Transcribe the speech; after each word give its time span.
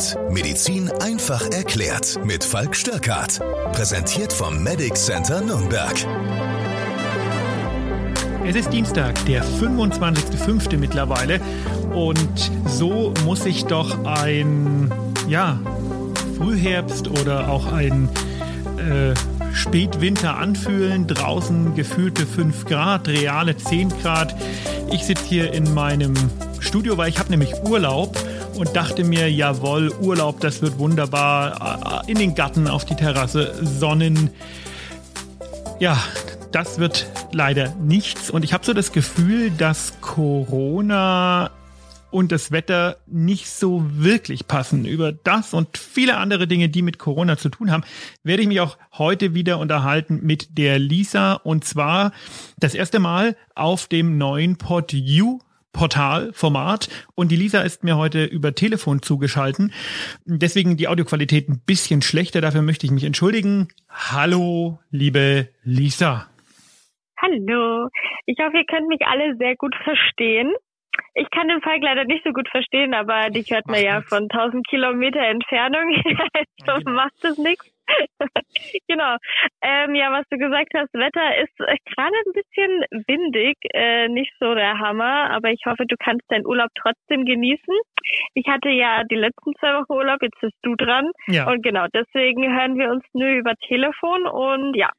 Störkart. 0.00 0.32
Medizin 0.32 0.90
einfach 1.02 1.50
erklärt. 1.50 2.18
Mit 2.24 2.42
Falk 2.42 2.74
Störkart. 2.74 3.40
Präsentiert 3.72 4.32
vom 4.32 4.62
Medic 4.62 4.96
Center 4.96 5.40
Nürnberg. 5.42 5.94
Es 8.46 8.56
ist 8.56 8.72
Dienstag, 8.72 9.22
der 9.26 9.44
25.05. 9.44 10.76
mittlerweile. 10.78 11.40
Und 11.92 12.50
so 12.66 13.12
muss 13.24 13.42
sich 13.42 13.64
doch 13.64 14.04
ein, 14.04 14.90
ja, 15.28 15.58
Frühherbst 16.38 17.08
oder 17.08 17.50
auch 17.50 17.70
ein 17.72 18.08
äh, 18.78 19.14
Spätwinter 19.52 20.36
anfühlen. 20.38 21.06
Draußen 21.08 21.74
gefühlte 21.74 22.26
5 22.26 22.64
Grad, 22.64 23.08
reale 23.08 23.56
10 23.56 23.90
Grad. 24.00 24.34
Ich 24.90 25.04
sitze 25.04 25.24
hier 25.24 25.52
in 25.52 25.74
meinem 25.74 26.14
Studio, 26.60 26.96
weil 26.96 27.10
ich 27.10 27.18
habe 27.18 27.30
nämlich 27.30 27.52
Urlaub 27.64 28.16
und 28.60 28.76
dachte 28.76 29.04
mir, 29.04 29.32
jawohl, 29.32 29.90
Urlaub, 30.02 30.40
das 30.40 30.60
wird 30.60 30.78
wunderbar. 30.78 32.02
In 32.06 32.18
den 32.18 32.34
Garten, 32.34 32.68
auf 32.68 32.84
die 32.84 32.94
Terrasse, 32.94 33.54
Sonnen. 33.64 34.28
Ja, 35.78 35.96
das 36.52 36.78
wird 36.78 37.06
leider 37.32 37.74
nichts. 37.76 38.28
Und 38.28 38.44
ich 38.44 38.52
habe 38.52 38.66
so 38.66 38.74
das 38.74 38.92
Gefühl, 38.92 39.50
dass 39.50 39.98
Corona 40.02 41.50
und 42.10 42.32
das 42.32 42.52
Wetter 42.52 42.98
nicht 43.06 43.48
so 43.48 43.82
wirklich 43.86 44.46
passen. 44.46 44.84
Über 44.84 45.10
das 45.10 45.54
und 45.54 45.78
viele 45.78 46.18
andere 46.18 46.46
Dinge, 46.46 46.68
die 46.68 46.82
mit 46.82 46.98
Corona 46.98 47.38
zu 47.38 47.48
tun 47.48 47.70
haben, 47.70 47.84
werde 48.24 48.42
ich 48.42 48.48
mich 48.48 48.60
auch 48.60 48.76
heute 48.92 49.32
wieder 49.32 49.58
unterhalten 49.58 50.20
mit 50.22 50.58
der 50.58 50.78
Lisa. 50.78 51.32
Und 51.32 51.64
zwar 51.64 52.12
das 52.58 52.74
erste 52.74 52.98
Mal 52.98 53.36
auf 53.54 53.86
dem 53.86 54.18
neuen 54.18 54.58
PodU 55.72 55.90
Portalformat 55.90 56.88
und 57.14 57.30
die 57.30 57.36
Lisa 57.36 57.62
ist 57.62 57.84
mir 57.84 57.96
heute 57.96 58.24
über 58.24 58.54
Telefon 58.54 59.02
zugeschalten. 59.02 59.72
Deswegen 60.24 60.76
die 60.76 60.88
Audioqualität 60.88 61.48
ein 61.48 61.62
bisschen 61.66 62.02
schlechter. 62.02 62.40
Dafür 62.40 62.62
möchte 62.62 62.86
ich 62.86 62.92
mich 62.92 63.04
entschuldigen. 63.04 63.68
Hallo, 63.88 64.78
liebe 64.90 65.48
Lisa. 65.64 66.26
Hallo. 67.20 67.88
Ich 68.26 68.38
hoffe, 68.38 68.58
ihr 68.58 68.66
könnt 68.66 68.88
mich 68.88 69.00
alle 69.06 69.36
sehr 69.36 69.56
gut 69.56 69.74
verstehen. 69.82 70.52
Ich 71.14 71.28
kann 71.30 71.48
den 71.48 71.60
Fall 71.60 71.78
leider 71.80 72.04
nicht 72.04 72.24
so 72.24 72.32
gut 72.32 72.48
verstehen, 72.48 72.94
aber 72.94 73.30
dich 73.30 73.50
hört 73.50 73.66
man 73.66 73.82
ja 73.82 74.02
von 74.02 74.28
1000 74.30 74.66
Kilometer 74.68 75.20
Entfernung. 75.20 75.94
also 76.66 76.84
genau. 76.84 76.96
macht 76.96 77.24
es 77.24 77.38
nichts. 77.38 77.66
genau. 78.88 79.16
Ähm, 79.62 79.94
ja, 79.94 80.12
was 80.12 80.24
du 80.30 80.38
gesagt 80.38 80.72
hast, 80.74 80.92
Wetter 80.92 81.36
ist 81.42 81.60
äh, 81.60 81.76
gerade 81.86 82.16
ein 82.26 82.32
bisschen 82.32 83.04
windig, 83.06 83.56
äh, 83.72 84.08
nicht 84.08 84.32
so 84.40 84.54
der 84.54 84.78
Hammer, 84.78 85.30
aber 85.30 85.50
ich 85.50 85.62
hoffe, 85.66 85.84
du 85.86 85.96
kannst 85.98 86.24
deinen 86.28 86.46
Urlaub 86.46 86.70
trotzdem 86.80 87.24
genießen. 87.24 87.74
Ich 88.34 88.46
hatte 88.48 88.70
ja 88.70 89.02
die 89.04 89.16
letzten 89.16 89.54
zwei 89.58 89.74
Wochen 89.74 89.92
Urlaub, 89.92 90.22
jetzt 90.22 90.40
bist 90.40 90.56
du 90.62 90.74
dran. 90.76 91.10
Ja. 91.28 91.48
Und 91.48 91.62
genau, 91.62 91.86
deswegen 91.94 92.52
hören 92.54 92.78
wir 92.78 92.90
uns 92.90 93.04
nur 93.12 93.28
über 93.28 93.54
Telefon 93.66 94.26
und 94.26 94.76
ja. 94.76 94.90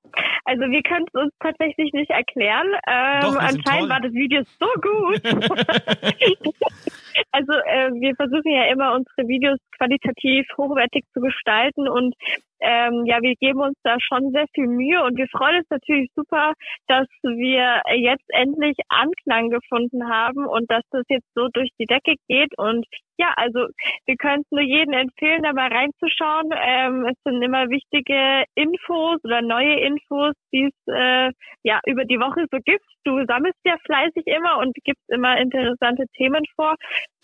also 0.45 0.63
wir 0.63 0.83
können 0.83 1.07
es 1.09 1.21
uns 1.21 1.33
tatsächlich 1.41 1.93
nicht 1.93 2.11
erklären. 2.11 2.67
Ähm, 2.87 3.21
Doch, 3.23 3.37
anscheinend 3.37 3.89
war 3.89 4.01
das 4.01 4.13
Video 4.13 4.43
so 4.61 4.67
gut. 4.81 5.23
also 7.31 7.53
äh, 7.53 7.91
wir 7.95 8.15
versuchen 8.17 8.53
ja 8.53 8.65
immer 8.67 8.95
unsere 8.95 9.29
Videos 9.29 9.59
qualitativ 9.77 10.47
hochwertig 10.57 11.05
zu 11.13 11.21
gestalten 11.21 11.89
und 11.89 12.15
ähm, 12.61 13.05
ja, 13.07 13.21
wir 13.21 13.35
geben 13.35 13.61
uns 13.61 13.77
da 13.83 13.97
schon 13.99 14.31
sehr 14.31 14.47
viel 14.55 14.69
Mühe 14.69 15.03
und 15.03 15.17
wir 15.17 15.27
freuen 15.29 15.59
uns 15.59 15.71
natürlich 15.71 16.11
super, 16.15 16.53
dass 16.87 17.09
wir 17.23 17.83
jetzt 17.97 18.29
endlich 18.29 18.77
Anklang 18.89 19.51
gefunden 19.51 20.09
haben 20.09 20.47
und 20.47 20.71
dass 20.71 20.83
das 20.91 21.05
jetzt 21.09 21.27
so 21.35 21.49
durch 21.53 21.71
die 21.79 21.87
Decke 21.87 22.15
geht 22.29 22.57
und 22.57 22.87
ja, 23.19 23.33
also 23.37 23.69
wir 24.07 24.17
können 24.17 24.43
es 24.43 24.51
nur 24.51 24.63
jedem 24.63 24.95
empfehlen, 24.95 25.43
da 25.43 25.53
mal 25.53 25.71
reinzuschauen. 25.71 26.51
Ähm, 26.57 27.07
es 27.07 27.17
sind 27.25 27.43
immer 27.43 27.69
wichtige 27.69 28.45
Infos 28.55 29.23
oder 29.23 29.43
neue 29.43 29.79
Infos, 29.81 30.35
die 30.53 30.65
es 30.65 30.93
äh, 30.93 31.31
ja 31.63 31.79
über 31.87 32.05
die 32.05 32.19
Woche 32.19 32.47
so 32.51 32.59
gibt. 32.65 32.85
Du 33.05 33.25
sammelst 33.27 33.59
ja 33.65 33.77
fleißig 33.85 34.27
immer 34.27 34.59
und 34.59 34.75
gibst 34.85 35.05
immer 35.09 35.39
interessante 35.39 36.07
Themen 36.17 36.45
vor. 36.57 36.75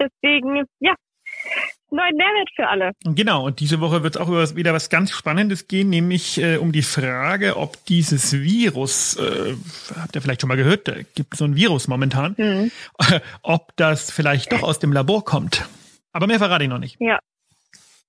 Deswegen, 0.00 0.64
ja, 0.80 0.94
neuen 1.90 2.16
Mehrwert 2.16 2.50
für 2.54 2.68
alle. 2.68 2.92
Genau, 3.04 3.46
und 3.46 3.60
diese 3.60 3.80
Woche 3.80 4.02
wird 4.02 4.16
es 4.16 4.20
auch 4.20 4.28
über, 4.28 4.44
wieder 4.56 4.74
was 4.74 4.90
ganz 4.90 5.10
Spannendes 5.10 5.68
gehen, 5.68 5.88
nämlich 5.90 6.40
äh, 6.40 6.56
um 6.56 6.72
die 6.72 6.82
Frage, 6.82 7.56
ob 7.56 7.84
dieses 7.86 8.32
Virus, 8.32 9.16
äh, 9.16 9.54
habt 9.98 10.14
ihr 10.14 10.22
vielleicht 10.22 10.42
schon 10.42 10.48
mal 10.48 10.56
gehört, 10.56 10.88
da 10.88 10.94
gibt 11.14 11.32
es 11.32 11.38
so 11.38 11.44
ein 11.44 11.56
Virus 11.56 11.88
momentan, 11.88 12.34
mhm. 12.36 12.70
ob 13.42 13.74
das 13.76 14.10
vielleicht 14.10 14.52
doch 14.52 14.62
aus 14.62 14.78
dem 14.78 14.92
Labor 14.92 15.24
kommt. 15.24 15.68
Aber 16.12 16.26
mehr 16.26 16.38
verrate 16.38 16.64
ich 16.64 16.70
noch 16.70 16.78
nicht. 16.78 16.96
Ja. 17.00 17.18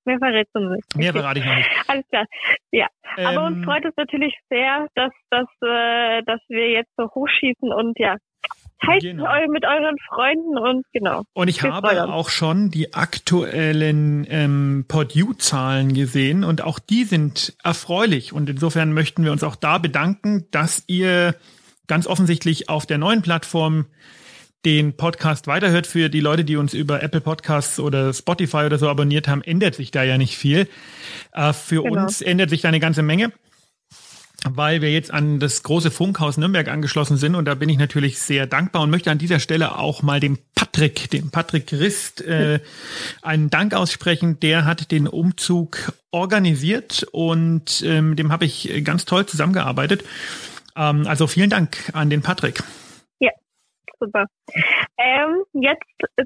Mehr 0.05 0.17
verrätst 0.17 0.55
du 0.55 0.59
nicht. 0.59 0.95
Mehr 0.95 1.13
verrate 1.13 1.39
ich 1.39 1.45
noch 1.45 1.55
nicht. 1.55 1.69
Alles 1.87 2.07
klar. 2.07 2.25
Ja. 2.71 2.87
Aber 3.17 3.47
ähm, 3.47 3.53
uns 3.53 3.65
freut 3.65 3.85
es 3.85 3.93
natürlich 3.97 4.33
sehr, 4.49 4.87
dass, 4.95 5.11
dass, 5.29 5.47
äh, 5.61 6.23
dass 6.23 6.39
wir 6.47 6.71
jetzt 6.71 6.91
so 6.97 7.09
hochschießen 7.13 7.71
und 7.71 7.99
ja, 7.99 8.15
Teilt 8.85 9.01
genau. 9.01 9.25
mit 9.49 9.65
euren 9.65 9.97
Freunden 10.07 10.57
und 10.57 10.85
genau. 10.93 11.23
Und 11.33 11.47
ich 11.49 11.63
habe 11.63 12.11
auch 12.11 12.29
schon 12.29 12.71
die 12.71 12.93
aktuellen 12.93 14.25
ähm, 14.29 14.85
PodU-Zahlen 14.87 15.93
gesehen 15.93 16.43
und 16.43 16.61
auch 16.61 16.79
die 16.79 17.03
sind 17.03 17.55
erfreulich. 17.63 18.31
Und 18.31 18.49
insofern 18.49 18.93
möchten 18.93 19.23
wir 19.23 19.31
uns 19.31 19.43
auch 19.43 19.55
da 19.57 19.79
bedanken, 19.79 20.47
dass 20.51 20.83
ihr 20.87 21.35
ganz 21.87 22.07
offensichtlich 22.07 22.69
auf 22.69 22.85
der 22.85 22.97
neuen 22.97 23.21
Plattform 23.21 23.87
den 24.65 24.95
Podcast 24.95 25.47
weiterhört. 25.47 25.87
Für 25.87 26.09
die 26.09 26.19
Leute, 26.19 26.43
die 26.43 26.55
uns 26.55 26.73
über 26.73 27.01
Apple 27.01 27.21
Podcasts 27.21 27.79
oder 27.79 28.13
Spotify 28.13 28.65
oder 28.65 28.77
so 28.77 28.89
abonniert 28.89 29.27
haben, 29.27 29.41
ändert 29.41 29.75
sich 29.75 29.91
da 29.91 30.03
ja 30.03 30.17
nicht 30.17 30.37
viel. 30.37 30.67
Äh, 31.33 31.53
für 31.53 31.83
genau. 31.83 32.03
uns 32.03 32.21
ändert 32.21 32.49
sich 32.49 32.61
da 32.61 32.67
eine 32.69 32.79
ganze 32.79 33.01
Menge 33.01 33.31
weil 34.45 34.81
wir 34.81 34.91
jetzt 34.91 35.11
an 35.11 35.39
das 35.39 35.63
große 35.63 35.91
Funkhaus 35.91 36.37
Nürnberg 36.37 36.67
angeschlossen 36.67 37.17
sind 37.17 37.35
und 37.35 37.45
da 37.45 37.55
bin 37.55 37.69
ich 37.69 37.77
natürlich 37.77 38.19
sehr 38.19 38.47
dankbar 38.47 38.83
und 38.83 38.89
möchte 38.89 39.11
an 39.11 39.17
dieser 39.17 39.39
Stelle 39.39 39.77
auch 39.77 40.01
mal 40.01 40.19
dem 40.19 40.37
Patrick, 40.55 41.09
dem 41.09 41.29
Patrick 41.29 41.67
Christ, 41.67 42.21
äh, 42.21 42.59
einen 43.21 43.49
Dank 43.49 43.73
aussprechen. 43.73 44.39
Der 44.39 44.65
hat 44.65 44.91
den 44.91 45.07
Umzug 45.07 45.93
organisiert 46.11 47.05
und 47.11 47.81
ähm, 47.85 48.15
dem 48.15 48.31
habe 48.31 48.45
ich 48.45 48.83
ganz 48.83 49.05
toll 49.05 49.25
zusammengearbeitet. 49.25 50.03
Ähm, 50.75 51.05
also 51.07 51.27
vielen 51.27 51.49
Dank 51.49 51.89
an 51.93 52.09
den 52.09 52.21
Patrick. 52.21 52.63
Super. 53.99 54.25
Ähm, 54.97 55.43
jetzt 55.53 55.83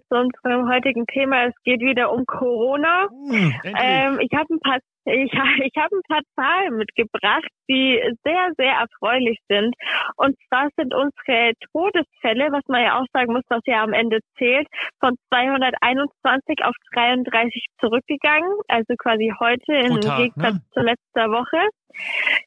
zu 0.09 0.15
unserem 0.15 0.69
heutigen 0.69 1.05
Thema. 1.07 1.45
Es 1.45 1.55
geht 1.63 1.81
wieder 1.81 2.11
um 2.11 2.25
Corona. 2.25 3.07
Hm, 3.09 3.53
ähm, 3.63 4.19
ich 4.19 4.31
habe 4.37 4.53
ein 4.53 4.59
paar 4.59 4.79
ich, 5.05 5.31
ich 5.63 5.75
habe 5.77 5.95
ein 5.95 6.01
paar 6.07 6.21
Zahlen 6.35 6.77
mitgebracht, 6.77 7.47
die 7.69 7.99
sehr, 8.23 8.51
sehr 8.57 8.73
erfreulich 8.73 9.39
sind. 9.49 9.75
Und 10.15 10.37
zwar 10.47 10.69
sind 10.77 10.93
unsere 10.93 11.53
Todesfälle, 11.71 12.51
was 12.51 12.63
man 12.67 12.83
ja 12.83 12.99
auch 12.99 13.05
sagen 13.13 13.33
muss, 13.33 13.43
was 13.49 13.61
ja 13.65 13.83
am 13.83 13.93
Ende 13.93 14.19
zählt, 14.37 14.67
von 14.99 15.15
221 15.29 16.63
auf 16.63 16.75
33 16.93 17.65
zurückgegangen. 17.79 18.51
Also 18.67 18.95
quasi 18.97 19.33
heute 19.39 19.73
im 19.73 19.99
Gegensatz 19.99 20.55
ne? 20.55 20.61
zur 20.73 20.83
letzter 20.83 21.29
Woche. 21.29 21.69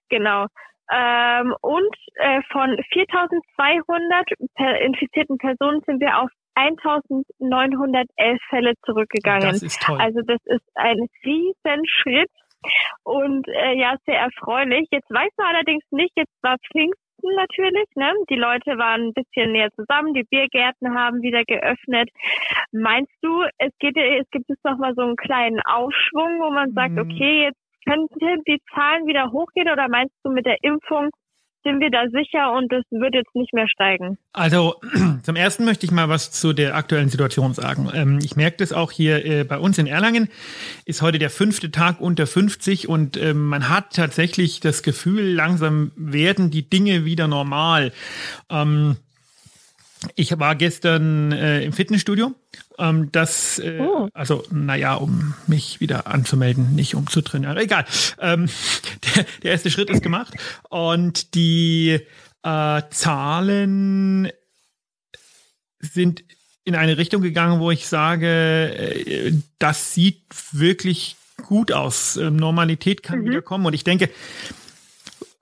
Genau. 0.09 0.47
Ähm, 0.93 1.55
und 1.61 1.97
äh, 2.15 2.43
von 2.53 2.77
4200 2.93 4.29
per 4.55 4.81
infizierten 4.81 5.39
Personen 5.39 5.83
sind 5.87 6.01
wir 6.01 6.19
auf 6.21 6.31
1911 6.55 8.39
Fälle 8.49 8.75
zurückgegangen. 8.85 9.51
Das 9.51 9.63
ist 9.63 9.83
toll. 9.83 10.01
Also 10.01 10.21
das 10.23 10.41
ist 10.45 10.65
ein 10.75 11.07
Riesenschritt 11.25 12.31
und 13.03 13.47
äh, 13.49 13.75
ja, 13.79 13.97
sehr 14.07 14.21
erfreulich. 14.21 14.89
Jetzt 14.91 15.11
weiß 15.11 15.31
man 15.37 15.49
allerdings 15.55 15.85
nicht, 15.91 16.13
jetzt 16.17 16.33
war 16.43 16.57
Pfingsten 16.73 17.35
natürlich, 17.37 17.87
ne? 17.95 18.13
Die 18.31 18.37
Leute 18.37 18.79
waren 18.79 19.09
ein 19.09 19.13
bisschen 19.13 19.53
näher 19.53 19.71
zusammen, 19.73 20.15
die 20.15 20.25
Biergärten 20.25 20.95
haben 20.95 21.23
wieder 21.23 21.45
geöffnet. 21.45 22.11
Meinst 22.73 23.13
du, 23.23 23.45
es 23.59 23.73
geht 23.79 23.97
es 23.97 24.29
gibt 24.31 24.49
jetzt 24.49 24.65
noch 24.65 24.79
mal 24.79 24.95
so 24.95 25.03
einen 25.03 25.17
kleinen 25.17 25.61
Aufschwung, 25.61 26.41
wo 26.41 26.51
man 26.51 26.73
sagt, 26.73 26.95
mhm. 26.95 27.01
okay, 27.01 27.45
jetzt 27.45 27.66
könnten 27.87 28.43
die 28.47 28.61
Zahlen 28.75 29.07
wieder 29.07 29.31
hochgehen 29.33 29.71
oder 29.71 29.89
meinst 29.89 30.15
du 30.25 30.31
mit 30.31 30.47
der 30.47 30.57
Impfung 30.63 31.11
sind 31.67 31.81
wir 31.81 31.91
da 31.91 32.05
sicher 32.13 32.53
und 32.53 32.73
es 32.73 32.85
wird 32.91 33.15
jetzt 33.15 33.35
nicht 33.35 33.53
mehr 33.53 33.69
steigen? 33.69 34.19
Also 34.33 34.77
zum 35.23 35.37
ersten 35.37 35.65
möchte 35.65 35.85
ich 35.85 35.91
mal 35.91 36.09
was 36.09 36.31
zu 36.31 36.53
der 36.53 36.77
aktuellen 36.77 37.09
Situation 37.09 37.55
sagen. 37.55 37.91
Ähm, 37.93 38.21
ich 38.23 38.37
merke 38.37 38.59
das 38.59 38.73
auch 38.73 38.93
hier 38.93 39.27
äh, 39.27 39.45
bei 39.45 39.59
uns 39.59 39.77
in 39.79 39.87
Erlangen. 39.87 40.29
Ist 40.85 41.03
heute 41.03 41.19
der 41.19 41.31
fünfte 41.31 41.73
Tag 41.73 42.01
unter 42.01 42.27
50 42.27 42.89
und 42.89 43.17
ähm, 43.17 43.47
man 43.47 43.69
hat 43.69 43.95
tatsächlich 43.95 44.61
das 44.61 44.85
Gefühl, 44.85 45.25
langsam 45.35 45.91
werden 45.97 46.51
die 46.51 46.71
Dinge 46.71 47.05
wieder 47.05 47.27
normal. 47.27 47.93
Ähm, 48.49 48.97
ich 50.15 50.39
war 50.39 50.55
gestern 50.55 51.33
äh, 51.33 51.63
im 51.63 51.73
Fitnessstudio. 51.73 52.35
Ähm, 52.79 53.11
das, 53.13 53.59
äh, 53.59 53.79
oh. 53.81 54.09
also, 54.13 54.45
naja, 54.51 54.95
um 54.95 55.35
mich 55.47 55.81
wieder 55.81 56.07
anzumelden, 56.07 56.75
nicht 56.75 56.95
um 56.95 57.07
zu 57.07 57.23
trainieren. 57.23 57.57
Egal. 57.57 57.87
Ähm, 58.21 58.49
der, 59.17 59.27
der 59.43 59.53
erste 59.53 59.71
Schritt 59.71 59.91
ist 59.91 60.03
gemacht. 60.03 60.35
Und 60.69 61.35
die 61.35 62.01
äh, 62.43 62.83
Zahlen 62.91 64.31
sind 65.81 66.25
in 66.65 66.75
eine 66.75 66.99
Richtung 66.99 67.23
gegangen, 67.23 67.61
wo 67.61 67.71
ich 67.71 67.87
sage, 67.87 68.27
äh, 68.27 69.33
das 69.59 69.95
sieht 69.95 70.23
wirklich 70.53 71.17
gut 71.43 71.73
aus. 71.73 72.17
Ähm, 72.17 72.37
Normalität 72.37 73.03
kann 73.03 73.21
mhm. 73.21 73.31
wieder 73.31 73.43
kommen. 73.43 73.67
Und 73.67 73.75
ich 73.75 73.85
denke, 73.85 74.11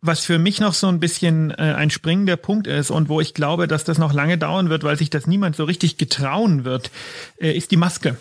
was 0.06 0.25
für 0.25 0.39
mich 0.39 0.61
noch 0.61 0.75
so 0.75 0.87
ein 0.89 1.01
bisschen 1.01 1.51
äh, 1.53 1.75
ein 1.77 1.91
springender 1.91 2.37
Punkt 2.37 2.67
ist 2.67 2.91
und 2.91 3.09
wo 3.09 3.21
ich 3.21 3.33
glaube, 3.33 3.67
dass 3.67 3.85
das 3.85 3.99
noch 3.99 4.12
lange 4.12 4.37
dauern 4.37 4.69
wird, 4.69 4.85
weil 4.85 4.99
sich 4.99 5.09
das 5.09 5.27
niemand 5.27 5.56
so 5.56 5.65
richtig 5.65 5.97
getrauen 5.97 6.65
wird, 6.65 6.91
äh, 7.41 7.53
ist 7.53 7.71
die 7.71 7.79
Maske. 7.79 8.17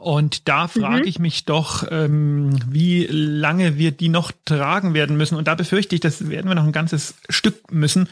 Und 0.00 0.48
da 0.48 0.66
frage 0.66 1.02
mhm. 1.02 1.06
ich 1.06 1.18
mich 1.18 1.44
doch, 1.44 1.84
ähm, 1.90 2.58
wie 2.68 3.06
lange 3.08 3.76
wir 3.76 3.92
die 3.92 4.08
noch 4.08 4.32
tragen 4.44 4.94
werden 4.94 5.16
müssen. 5.16 5.36
Und 5.36 5.46
da 5.46 5.54
befürchte 5.54 5.94
ich, 5.94 6.00
das 6.00 6.28
werden 6.28 6.48
wir 6.48 6.56
noch 6.56 6.64
ein 6.64 6.72
ganzes 6.72 7.14
Stück 7.28 7.70
müssen. 7.70 8.08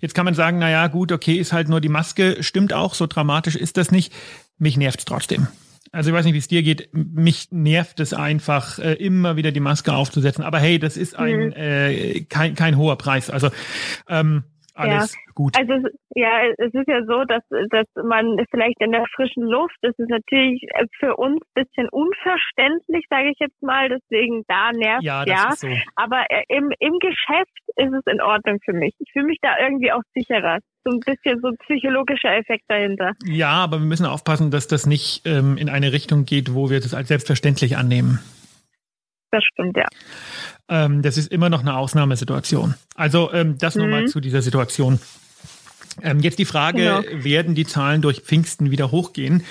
Jetzt 0.00 0.14
kann 0.14 0.24
man 0.24 0.34
sagen, 0.34 0.58
na 0.58 0.68
ja, 0.68 0.88
gut, 0.88 1.12
okay, 1.12 1.36
ist 1.36 1.52
halt 1.52 1.68
nur 1.68 1.80
die 1.80 1.88
Maske. 1.88 2.42
Stimmt 2.42 2.72
auch, 2.72 2.94
so 2.94 3.06
dramatisch 3.06 3.54
ist 3.54 3.76
das 3.76 3.92
nicht. 3.92 4.12
Mich 4.58 4.76
nervt 4.76 5.00
es 5.00 5.04
trotzdem. 5.04 5.46
Also 5.92 6.10
ich 6.10 6.16
weiß 6.16 6.24
nicht, 6.24 6.34
wie 6.34 6.38
es 6.38 6.48
dir 6.48 6.62
geht. 6.62 6.88
Mich 6.92 7.48
nervt 7.50 8.00
es 8.00 8.14
einfach, 8.14 8.78
äh, 8.78 8.94
immer 8.94 9.36
wieder 9.36 9.52
die 9.52 9.60
Maske 9.60 9.92
aufzusetzen. 9.92 10.44
Aber 10.44 10.58
hey, 10.58 10.78
das 10.78 10.96
ist 10.96 11.16
ein 11.16 11.46
mhm. 11.46 11.52
äh, 11.52 12.24
kein, 12.24 12.54
kein 12.54 12.76
hoher 12.76 12.96
Preis. 12.96 13.30
Also 13.30 13.50
ähm, 14.08 14.44
alles 14.76 15.14
ja. 15.14 15.32
gut. 15.34 15.56
Also 15.58 15.88
ja, 16.14 16.42
es 16.58 16.74
ist 16.74 16.88
ja 16.88 17.02
so, 17.04 17.24
dass, 17.24 17.42
dass 17.70 17.86
man 18.04 18.36
vielleicht 18.50 18.80
in 18.80 18.92
der 18.92 19.04
frischen 19.14 19.44
Luft, 19.44 19.76
das 19.82 19.94
ist 19.98 20.10
natürlich 20.10 20.66
für 20.98 21.16
uns 21.16 21.40
ein 21.40 21.64
bisschen 21.64 21.88
unverständlich, 21.88 23.06
sage 23.08 23.30
ich 23.30 23.38
jetzt 23.38 23.60
mal, 23.62 23.88
deswegen 23.88 24.44
da 24.48 24.72
nervt 24.72 25.02
ja. 25.02 25.24
ja. 25.24 25.52
So. 25.52 25.68
Aber 25.94 26.24
äh, 26.28 26.42
im, 26.48 26.72
im 26.78 26.98
Geschäft 26.98 27.58
ist 27.76 27.92
es 27.92 28.12
in 28.12 28.20
Ordnung 28.20 28.58
für 28.64 28.74
mich. 28.74 28.94
Ich 28.98 29.10
fühle 29.12 29.26
mich 29.26 29.38
da 29.40 29.56
irgendwie 29.58 29.92
auch 29.92 30.02
sicherer. 30.14 30.58
So 30.86 30.92
ein 30.92 31.00
bisschen 31.00 31.40
so 31.40 31.48
ein 31.48 31.56
psychologischer 31.66 32.36
Effekt 32.36 32.62
dahinter. 32.68 33.12
Ja, 33.24 33.50
aber 33.50 33.80
wir 33.80 33.86
müssen 33.86 34.06
aufpassen, 34.06 34.52
dass 34.52 34.68
das 34.68 34.86
nicht 34.86 35.22
ähm, 35.26 35.56
in 35.56 35.68
eine 35.68 35.92
Richtung 35.92 36.26
geht, 36.26 36.54
wo 36.54 36.70
wir 36.70 36.78
das 36.78 36.94
als 36.94 37.08
selbstverständlich 37.08 37.76
annehmen. 37.76 38.20
Das 39.32 39.42
stimmt, 39.42 39.76
ja. 39.76 39.86
Ähm, 40.68 41.02
das 41.02 41.18
ist 41.18 41.32
immer 41.32 41.48
noch 41.48 41.62
eine 41.62 41.76
Ausnahmesituation. 41.76 42.74
Also 42.94 43.32
ähm, 43.32 43.58
das 43.58 43.74
mhm. 43.74 43.82
nochmal 43.82 44.06
zu 44.06 44.20
dieser 44.20 44.42
Situation. 44.42 45.00
Ähm, 46.02 46.20
jetzt 46.20 46.38
die 46.38 46.44
Frage, 46.44 46.78
genau. 46.78 47.24
werden 47.24 47.56
die 47.56 47.66
Zahlen 47.66 48.00
durch 48.00 48.20
Pfingsten 48.20 48.70
wieder 48.70 48.92
hochgehen? 48.92 49.42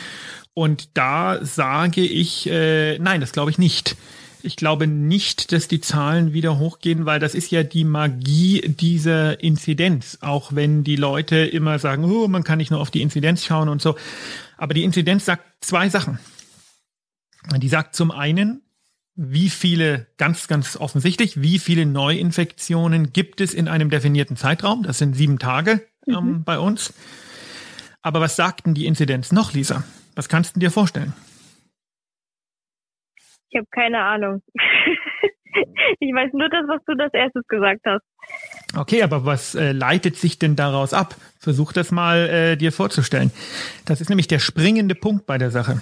Und 0.53 0.97
da 0.97 1.43
sage 1.43 1.99
ich, 1.99 2.49
äh, 2.49 2.97
nein, 2.99 3.19
das 3.19 3.33
glaube 3.33 3.51
ich 3.51 3.57
nicht. 3.57 3.97
Ich 4.45 4.57
glaube 4.57 4.85
nicht, 4.85 5.51
dass 5.51 5.67
die 5.67 5.81
Zahlen 5.81 6.31
wieder 6.31 6.59
hochgehen, 6.59 7.07
weil 7.07 7.19
das 7.19 7.33
ist 7.33 7.49
ja 7.49 7.63
die 7.63 7.83
Magie 7.83 8.61
dieser 8.61 9.41
Inzidenz. 9.41 10.19
Auch 10.21 10.53
wenn 10.53 10.83
die 10.83 10.97
Leute 10.97 11.37
immer 11.37 11.79
sagen, 11.79 12.05
oh, 12.05 12.27
man 12.27 12.43
kann 12.43 12.59
nicht 12.59 12.69
nur 12.69 12.79
auf 12.79 12.91
die 12.91 13.01
Inzidenz 13.01 13.43
schauen 13.43 13.69
und 13.69 13.81
so. 13.81 13.95
Aber 14.55 14.75
die 14.75 14.83
Inzidenz 14.83 15.25
sagt 15.25 15.43
zwei 15.61 15.89
Sachen. 15.89 16.19
Die 17.57 17.67
sagt 17.67 17.95
zum 17.95 18.11
einen, 18.11 18.61
wie 19.15 19.49
viele, 19.49 20.05
ganz, 20.17 20.47
ganz 20.47 20.77
offensichtlich, 20.77 21.41
wie 21.41 21.57
viele 21.57 21.87
Neuinfektionen 21.87 23.13
gibt 23.13 23.41
es 23.41 23.53
in 23.53 23.67
einem 23.67 23.89
definierten 23.89 24.37
Zeitraum? 24.37 24.83
Das 24.83 24.99
sind 24.99 25.15
sieben 25.15 25.39
Tage 25.39 25.87
ähm, 26.07 26.13
mhm. 26.13 26.43
bei 26.43 26.59
uns. 26.59 26.93
Aber 28.03 28.21
was 28.21 28.35
sagt 28.35 28.67
denn 28.67 28.75
die 28.75 28.85
Inzidenz 28.85 29.31
noch, 29.31 29.53
Lisa? 29.53 29.83
Was 30.13 30.29
kannst 30.29 30.55
du 30.55 30.59
dir 30.59 30.69
vorstellen? 30.69 31.13
Ich 33.55 33.59
habe 33.59 33.67
keine 33.71 33.99
Ahnung. 33.99 34.41
ich 35.99 36.13
weiß 36.13 36.33
nur 36.33 36.49
das, 36.49 36.67
was 36.67 36.83
du 36.85 36.93
das 36.95 37.13
erstes 37.13 37.47
gesagt 37.47 37.79
hast. 37.85 38.03
Okay, 38.77 39.01
aber 39.01 39.25
was 39.25 39.55
äh, 39.55 39.71
leitet 39.71 40.17
sich 40.17 40.37
denn 40.39 40.57
daraus 40.57 40.93
ab? 40.93 41.15
Versuch 41.39 41.71
das 41.71 41.89
mal 41.93 42.27
äh, 42.27 42.57
dir 42.57 42.73
vorzustellen. 42.73 43.31
Das 43.85 44.01
ist 44.01 44.09
nämlich 44.09 44.27
der 44.27 44.39
springende 44.39 44.93
Punkt 44.93 45.25
bei 45.25 45.37
der 45.37 45.51
Sache 45.51 45.79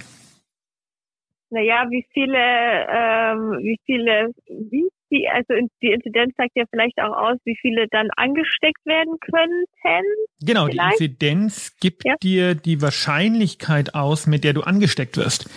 naja, 1.54 1.86
wie 1.88 2.04
viele, 2.12 2.36
ähm, 2.36 3.62
wie 3.62 3.78
viele, 3.86 4.34
wie 4.48 4.88
die, 5.10 5.28
also 5.28 5.54
die 5.80 5.92
Inzidenz 5.92 6.34
sagt 6.36 6.50
ja 6.56 6.64
vielleicht 6.68 6.98
auch 7.00 7.16
aus, 7.16 7.38
wie 7.44 7.56
viele 7.60 7.86
dann 7.88 8.08
angesteckt 8.16 8.84
werden 8.84 9.14
könnten. 9.20 10.04
Genau, 10.40 10.66
vielleicht? 10.66 10.98
die 10.98 11.04
Inzidenz 11.04 11.76
gibt 11.80 12.04
ja. 12.04 12.16
dir 12.20 12.54
die 12.54 12.82
Wahrscheinlichkeit 12.82 13.94
aus, 13.94 14.26
mit 14.26 14.42
der 14.42 14.52
du 14.52 14.62
angesteckt 14.62 15.16
wirst. 15.16 15.48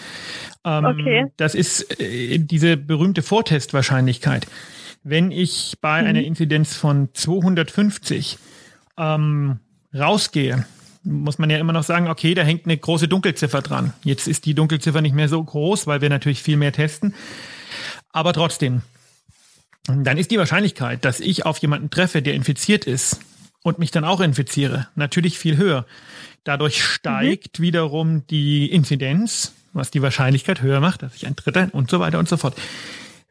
Ähm, 0.67 0.85
okay. 0.85 1.25
Das 1.37 1.55
ist 1.55 1.99
äh, 2.01 2.37
diese 2.39 2.75
berühmte 2.75 3.21
Vortestwahrscheinlichkeit. 3.21 4.47
Wenn 5.03 5.31
ich 5.31 5.75
bei 5.79 6.01
mhm. 6.01 6.07
einer 6.07 6.23
Inzidenz 6.23 6.75
von 6.75 7.09
250 7.13 8.37
ähm, 8.97 9.59
rausgehe 9.95 10.65
muss 11.07 11.37
man 11.37 11.49
ja 11.49 11.57
immer 11.57 11.71
noch 11.71 11.83
sagen, 11.83 12.09
okay, 12.09 12.33
da 12.33 12.43
hängt 12.43 12.65
eine 12.65 12.77
große 12.77 13.07
Dunkelziffer 13.07 13.61
dran. 13.61 13.93
Jetzt 14.03 14.27
ist 14.27 14.45
die 14.45 14.53
Dunkelziffer 14.53 15.01
nicht 15.01 15.15
mehr 15.15 15.29
so 15.29 15.41
groß, 15.41 15.87
weil 15.87 16.01
wir 16.01 16.09
natürlich 16.09 16.43
viel 16.43 16.57
mehr 16.57 16.73
testen. 16.73 17.13
Aber 18.11 18.33
trotzdem, 18.33 18.81
dann 19.85 20.17
ist 20.17 20.31
die 20.31 20.37
Wahrscheinlichkeit, 20.37 21.05
dass 21.05 21.21
ich 21.21 21.45
auf 21.45 21.59
jemanden 21.59 21.89
treffe, 21.89 22.21
der 22.21 22.33
infiziert 22.33 22.85
ist 22.85 23.21
und 23.63 23.79
mich 23.79 23.91
dann 23.91 24.03
auch 24.03 24.19
infiziere, 24.19 24.87
natürlich 24.95 25.39
viel 25.39 25.55
höher. 25.55 25.85
Dadurch 26.43 26.83
steigt 26.83 27.59
mhm. 27.59 27.63
wiederum 27.63 28.27
die 28.27 28.69
Inzidenz, 28.69 29.53
was 29.77 29.91
die 29.91 30.01
Wahrscheinlichkeit 30.01 30.61
höher 30.61 30.79
macht, 30.79 31.03
dass 31.03 31.15
ich 31.15 31.25
ein 31.25 31.35
Dritter 31.35 31.69
und 31.71 31.89
so 31.89 31.99
weiter 31.99 32.19
und 32.19 32.27
so 32.27 32.37
fort. 32.37 32.59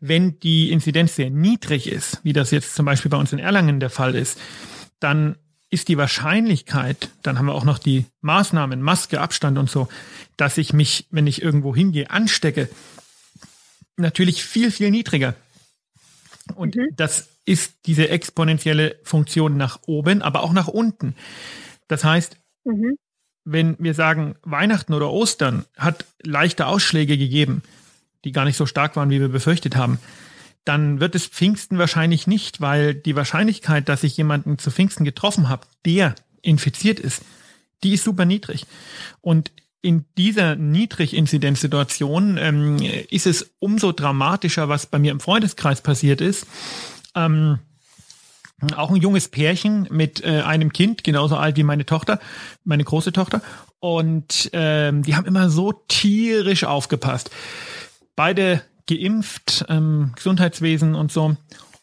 Wenn 0.01 0.39
die 0.41 0.71
Inzidenz 0.71 1.17
sehr 1.17 1.31
niedrig 1.31 1.91
ist, 1.91 2.21
wie 2.23 2.33
das 2.33 2.51
jetzt 2.51 2.75
zum 2.75 2.87
Beispiel 2.87 3.11
bei 3.11 3.17
uns 3.17 3.33
in 3.33 3.39
Erlangen 3.39 3.81
der 3.81 3.91
Fall 3.91 4.15
ist, 4.15 4.39
dann 5.01 5.37
ist 5.71 5.89
die 5.89 5.99
Wahrscheinlichkeit, 5.99 7.11
dann 7.23 7.39
haben 7.39 7.47
wir 7.47 7.55
auch 7.55 7.65
noch 7.65 7.79
die 7.79 8.07
Maßnahmen, 8.21 8.81
Maske, 8.81 9.21
Abstand 9.21 9.59
und 9.59 9.69
so, 9.69 9.89
dass 10.37 10.59
ich 10.59 10.73
mich, 10.73 11.07
wenn 11.11 11.27
ich 11.27 11.43
irgendwo 11.43 11.75
hingehe, 11.75 12.11
anstecke, 12.11 12.69
natürlich 13.97 14.45
viel, 14.45 14.71
viel 14.71 14.91
niedriger. 14.91 15.35
Und 16.55 16.77
mhm. 16.77 16.89
das 16.95 17.29
ist 17.45 17.75
diese 17.87 18.09
exponentielle 18.09 18.97
Funktion 19.03 19.57
nach 19.57 19.81
oben, 19.87 20.23
aber 20.23 20.43
auch 20.43 20.53
nach 20.53 20.69
unten. 20.69 21.15
Das 21.89 22.05
heißt, 22.05 22.37
mhm. 22.65 22.97
Wenn 23.47 23.77
wir 23.79 23.95
sagen, 23.95 24.35
Weihnachten 24.43 24.93
oder 24.93 25.11
Ostern 25.11 25.65
hat 25.79 26.05
leichte 26.23 26.67
Ausschläge 26.67 27.17
gegeben, 27.17 27.63
die 28.25 28.33
gar 28.33 28.45
nicht 28.45 28.57
so 28.57 28.67
stark 28.67 28.97
waren, 28.97 29.09
wie 29.09 29.21
wir 29.21 29.29
befürchtet 29.29 29.77
haben, 29.77 29.99
dann 30.65 30.99
wird 30.99 31.15
es 31.15 31.27
Pfingsten 31.27 31.79
wahrscheinlich 31.79 32.27
nicht, 32.27 32.61
weil 32.61 32.93
die 32.93 33.15
Wahrscheinlichkeit, 33.15 33.89
dass 33.89 34.03
ich 34.03 34.17
jemanden 34.17 34.59
zu 34.59 34.73
Pfingsten 34.73 35.05
getroffen 35.05 35.49
habe, 35.49 35.67
der 35.85 36.17
infiziert 36.43 36.99
ist, 36.99 37.23
die 37.85 37.95
ist 37.95 38.03
super 38.03 38.25
niedrig. 38.25 38.67
Und 39.21 39.53
in 39.81 40.05
dieser 40.19 40.57
Niedrig-Inzidenz-Situation 40.57 42.39
ähm, 42.39 42.79
ist 43.11 43.29
es 43.29 43.55
umso 43.61 43.93
dramatischer, 43.93 44.69
was 44.69 44.87
bei 44.87 44.99
mir 44.99 45.13
im 45.13 45.21
Freundeskreis 45.21 45.81
passiert 45.81 46.21
ist. 46.21 46.49
Ähm, 47.15 47.61
auch 48.75 48.91
ein 48.91 48.97
junges 48.97 49.29
Pärchen 49.29 49.87
mit 49.91 50.25
äh, 50.25 50.41
einem 50.41 50.73
Kind, 50.73 51.05
genauso 51.05 51.37
alt 51.37 51.57
wie 51.57 51.63
meine 51.63 51.85
Tochter, 51.85 52.19
meine 52.65 52.85
große 52.85 53.13
Tochter. 53.13 53.43
Und 53.81 54.51
ähm, 54.53 55.03
die 55.03 55.15
haben 55.15 55.27
immer 55.27 55.51
so 55.51 55.73
tierisch 55.73 56.65
aufgepasst. 56.65 57.31
Beide 58.15 58.63
geimpft, 58.87 59.67
ähm, 59.69 60.13
Gesundheitswesen 60.17 60.95
und 60.95 61.13
so 61.13 61.37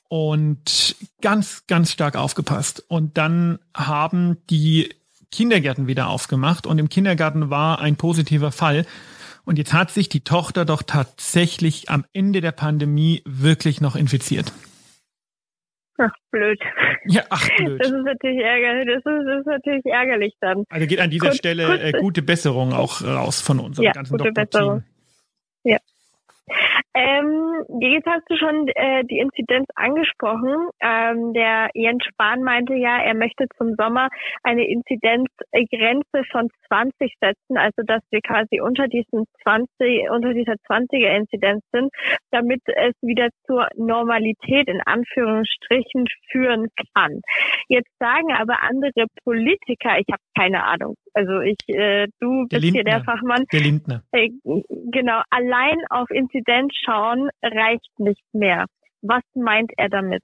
und 0.08 0.96
ganz, 1.22 1.64
ganz 1.68 1.92
stark 1.92 2.16
aufgepasst. 2.16 2.84
Und 2.88 3.18
dann 3.18 3.60
haben 3.76 4.38
die 4.50 4.90
Kindergärten 5.32 5.88
wieder 5.88 6.08
aufgemacht 6.08 6.68
und 6.68 6.80
im 6.80 6.90
Kindergarten 6.90 7.50
war 7.50 7.80
ein 7.80 7.96
positiver 7.96 8.52
Fall. 8.52 8.86
Und 9.46 9.58
jetzt 9.58 9.74
hat 9.74 9.92
sich 9.92 10.10
die 10.10 10.22
Tochter 10.22 10.66
doch 10.66 10.84
tatsächlich 10.84 11.90
am 11.90 12.06
Ende 12.14 12.42
der 12.42 12.52
Pandemie 12.52 13.22
wirklich 13.26 13.82
noch 13.82 13.96
infiziert. 13.96 14.54
Ach, 15.98 16.12
blöd. 16.32 16.60
Ja, 17.06 17.22
ach, 17.30 17.48
blöd. 17.58 17.80
Das 17.80 17.92
ist 17.92 18.04
natürlich 18.04 18.44
ärgerlich, 18.44 18.88
das 18.88 18.98
ist, 18.98 19.28
das 19.28 19.40
ist 19.40 19.46
natürlich 19.46 19.86
ärgerlich 19.86 20.34
dann. 20.42 20.64
Also 20.70 20.88
geht 20.88 21.00
an 21.00 21.10
dieser 21.12 21.30
Gut, 21.30 21.38
Stelle 21.38 21.80
äh, 21.82 21.92
gute 22.00 22.22
Besserung 22.22 22.74
auch 22.74 23.04
raus 23.04 23.42
von 23.42 23.60
unserem 23.60 23.86
ja, 23.86 23.92
ganzen 23.92 24.18
gute 24.18 24.32
Besserung. 24.32 24.84
Ähm, 26.94 27.66
jetzt 27.80 28.06
hast 28.06 28.30
du 28.30 28.38
schon 28.38 28.68
äh, 28.68 29.04
die 29.06 29.18
Inzidenz 29.18 29.66
angesprochen. 29.76 30.70
Ähm, 30.80 31.34
der 31.34 31.70
Jens 31.74 32.04
Spahn 32.06 32.44
meinte 32.44 32.76
ja, 32.76 33.02
er 33.02 33.16
möchte 33.16 33.48
zum 33.58 33.76
Sommer 33.76 34.10
eine 34.44 34.68
Inzidenzgrenze 34.68 36.24
von 36.32 36.50
20 36.68 37.16
setzen, 37.20 37.58
also 37.58 37.82
dass 37.86 38.02
wir 38.12 38.22
quasi 38.22 38.62
unter 38.62 38.88
diesen 38.88 39.26
20, 39.42 40.10
unter 40.12 40.34
dieser 40.34 40.54
20er 40.54 41.18
Inzidenz 41.18 41.64
sind, 41.72 41.92
damit 42.32 42.62
es 42.68 42.94
wieder 43.02 43.30
zur 43.48 43.68
Normalität 43.76 44.68
in 44.68 44.82
Anführungsstrichen 44.82 46.06
führen 46.30 46.68
kann. 46.94 47.22
Jetzt 47.70 47.92
sagen 48.00 48.34
aber 48.34 48.62
andere 48.62 49.08
Politiker, 49.24 49.98
ich 49.98 50.08
habe 50.12 50.22
keine 50.38 50.64
Ahnung, 50.64 50.96
also 51.14 51.42
ich, 51.42 51.58
äh, 51.68 52.08
du 52.20 52.48
der 52.48 52.58
bist 52.58 52.64
Lindner. 52.64 52.72
hier 52.74 52.84
der 52.84 53.04
Fachmann. 53.04 53.46
Der 53.52 53.62
Lindner. 53.62 54.04
Äh, 54.12 54.30
genau, 54.92 55.22
allein 55.30 55.78
auf 55.90 56.10
Inzidenz 56.10 56.74
schauen 56.86 57.30
reicht 57.42 58.00
nicht 58.00 58.24
mehr. 58.34 58.66
Was 59.02 59.24
meint 59.36 59.72
er 59.78 59.90
damit? 59.90 60.24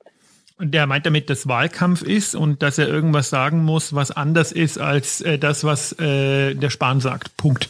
Und 0.58 0.74
der 0.74 0.88
meint 0.88 1.06
damit, 1.06 1.30
dass 1.30 1.48
Wahlkampf 1.48 2.02
ist 2.02 2.36
und 2.36 2.62
dass 2.62 2.78
er 2.78 2.88
irgendwas 2.88 3.30
sagen 3.30 3.64
muss, 3.64 3.96
was 3.96 4.12
anders 4.12 4.52
ist 4.52 4.78
als 4.78 5.22
äh, 5.22 5.38
das, 5.38 5.64
was 5.64 5.98
äh, 6.00 6.54
der 6.54 6.70
Spahn 6.70 7.00
sagt. 7.00 7.38
Punkt. 7.38 7.70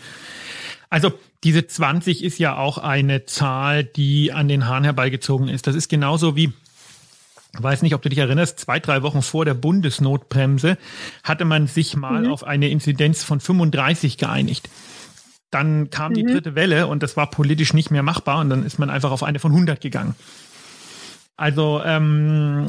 Also 0.90 1.14
diese 1.44 1.68
20 1.68 2.24
ist 2.24 2.40
ja 2.40 2.58
auch 2.58 2.80
eine 2.80 3.26
Zahl, 3.26 3.84
die 3.84 4.32
an 4.34 4.48
den 4.48 4.68
Haaren 4.68 4.84
herbeigezogen 4.84 5.48
ist. 5.50 5.68
Das 5.68 5.76
ist 5.76 5.88
genauso 5.88 6.36
wie 6.36 6.52
weiß 7.54 7.82
nicht, 7.82 7.96
ob 7.96 8.02
du 8.02 8.10
dich 8.10 8.20
erinnerst, 8.20 8.60
zwei, 8.60 8.80
drei 8.80 9.02
Wochen 9.02 9.22
vor 9.22 9.46
der 9.46 9.54
Bundesnotbremse 9.54 10.78
hatte 11.24 11.46
man 11.46 11.68
sich 11.68 11.96
mal 11.96 12.24
mhm. 12.24 12.32
auf 12.32 12.44
eine 12.44 12.70
Inzidenz 12.70 13.24
von 13.24 13.40
35 13.40 14.18
geeinigt. 14.18 14.70
Dann 15.52 15.90
kam 15.90 16.12
mhm. 16.12 16.16
die 16.16 16.24
dritte 16.26 16.56
Welle 16.56 16.88
und 16.88 17.02
das 17.02 17.18
war 17.18 17.30
politisch 17.30 17.74
nicht 17.74 17.92
mehr 17.92 18.04
machbar 18.04 18.40
und 18.40 18.50
dann 18.50 18.66
ist 18.66 18.78
man 18.78 18.90
einfach 18.90 19.12
auf 19.12 19.24
eine 19.24 19.40
von 19.40 19.52
100 19.52 19.82
gegangen. 19.82 20.16
Also 21.38 21.82
ähm, 21.86 22.68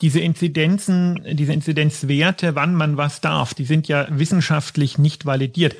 diese 0.00 0.18
Inzidenzen, 0.18 1.24
diese 1.30 1.52
Inzidenzwerte, 1.52 2.56
wann 2.56 2.74
man 2.74 2.96
was 2.96 3.20
darf, 3.20 3.54
die 3.54 3.64
sind 3.64 3.86
ja 3.86 4.08
wissenschaftlich 4.10 4.98
nicht 4.98 5.26
validiert. 5.26 5.76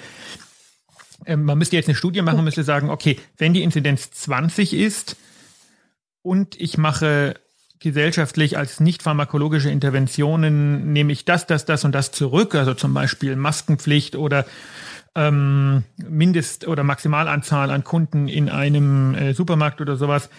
Ähm, 1.27 1.43
man 1.43 1.59
müsste 1.59 1.75
jetzt 1.75 1.89
eine 1.89 1.97
Studie 1.97 2.23
machen 2.23 2.39
und 2.39 2.45
müsste 2.45 2.63
sagen, 2.63 2.89
okay, 2.89 3.19
wenn 3.37 3.53
die 3.53 3.65
Inzidenz 3.65 4.13
20 4.13 4.75
ist 4.75 5.17
und 6.23 6.59
ich 6.61 6.79
mache 6.79 7.35
gesellschaftlich 7.85 8.57
als 8.59 8.81
nicht 8.81 9.03
pharmakologische 9.03 9.71
Interventionen 9.71 10.93
nehme 10.93 11.13
ich 11.13 11.25
das, 11.25 11.47
das, 11.47 11.67
das 11.67 11.85
und 11.85 11.93
das 11.93 12.11
zurück, 12.11 12.55
also 12.55 12.75
zum 12.75 12.95
Beispiel 12.95 13.37
Maskenpflicht 13.37 14.17
oder 14.17 14.47
ähm, 15.15 15.85
Mindest- 15.99 16.67
oder 16.67 16.83
Maximalanzahl 16.83 17.71
an 17.71 17.85
Kunden 17.85 18.27
in 18.27 18.49
einem 18.49 19.15
äh, 19.15 19.35
Supermarkt 19.35 19.81
oder 19.83 19.97
sowas, 19.97 20.31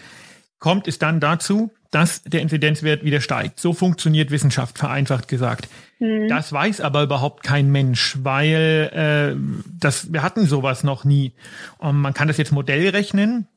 kommt 0.59 0.87
es 0.87 0.97
dann 0.97 1.19
dazu, 1.19 1.71
dass 1.91 2.23
der 2.23 2.41
Inzidenzwert 2.41 3.03
wieder 3.03 3.21
steigt. 3.21 3.59
So 3.59 3.73
funktioniert 3.73 4.31
Wissenschaft, 4.31 4.79
vereinfacht 4.79 5.27
gesagt. 5.27 5.69
Mhm. 5.99 6.27
Das 6.27 6.51
weiß 6.51 6.81
aber 6.81 7.03
überhaupt 7.03 7.43
kein 7.43 7.71
Mensch, 7.71 8.17
weil 8.23 8.89
äh, 8.91 9.65
das, 9.79 10.11
wir 10.11 10.23
hatten 10.23 10.47
sowas 10.47 10.83
noch 10.83 11.05
nie. 11.05 11.33
Und 11.77 12.01
man 12.01 12.15
kann 12.15 12.27
das 12.27 12.37
jetzt 12.37 12.51
Modell 12.51 12.89
rechnen, 12.89 13.47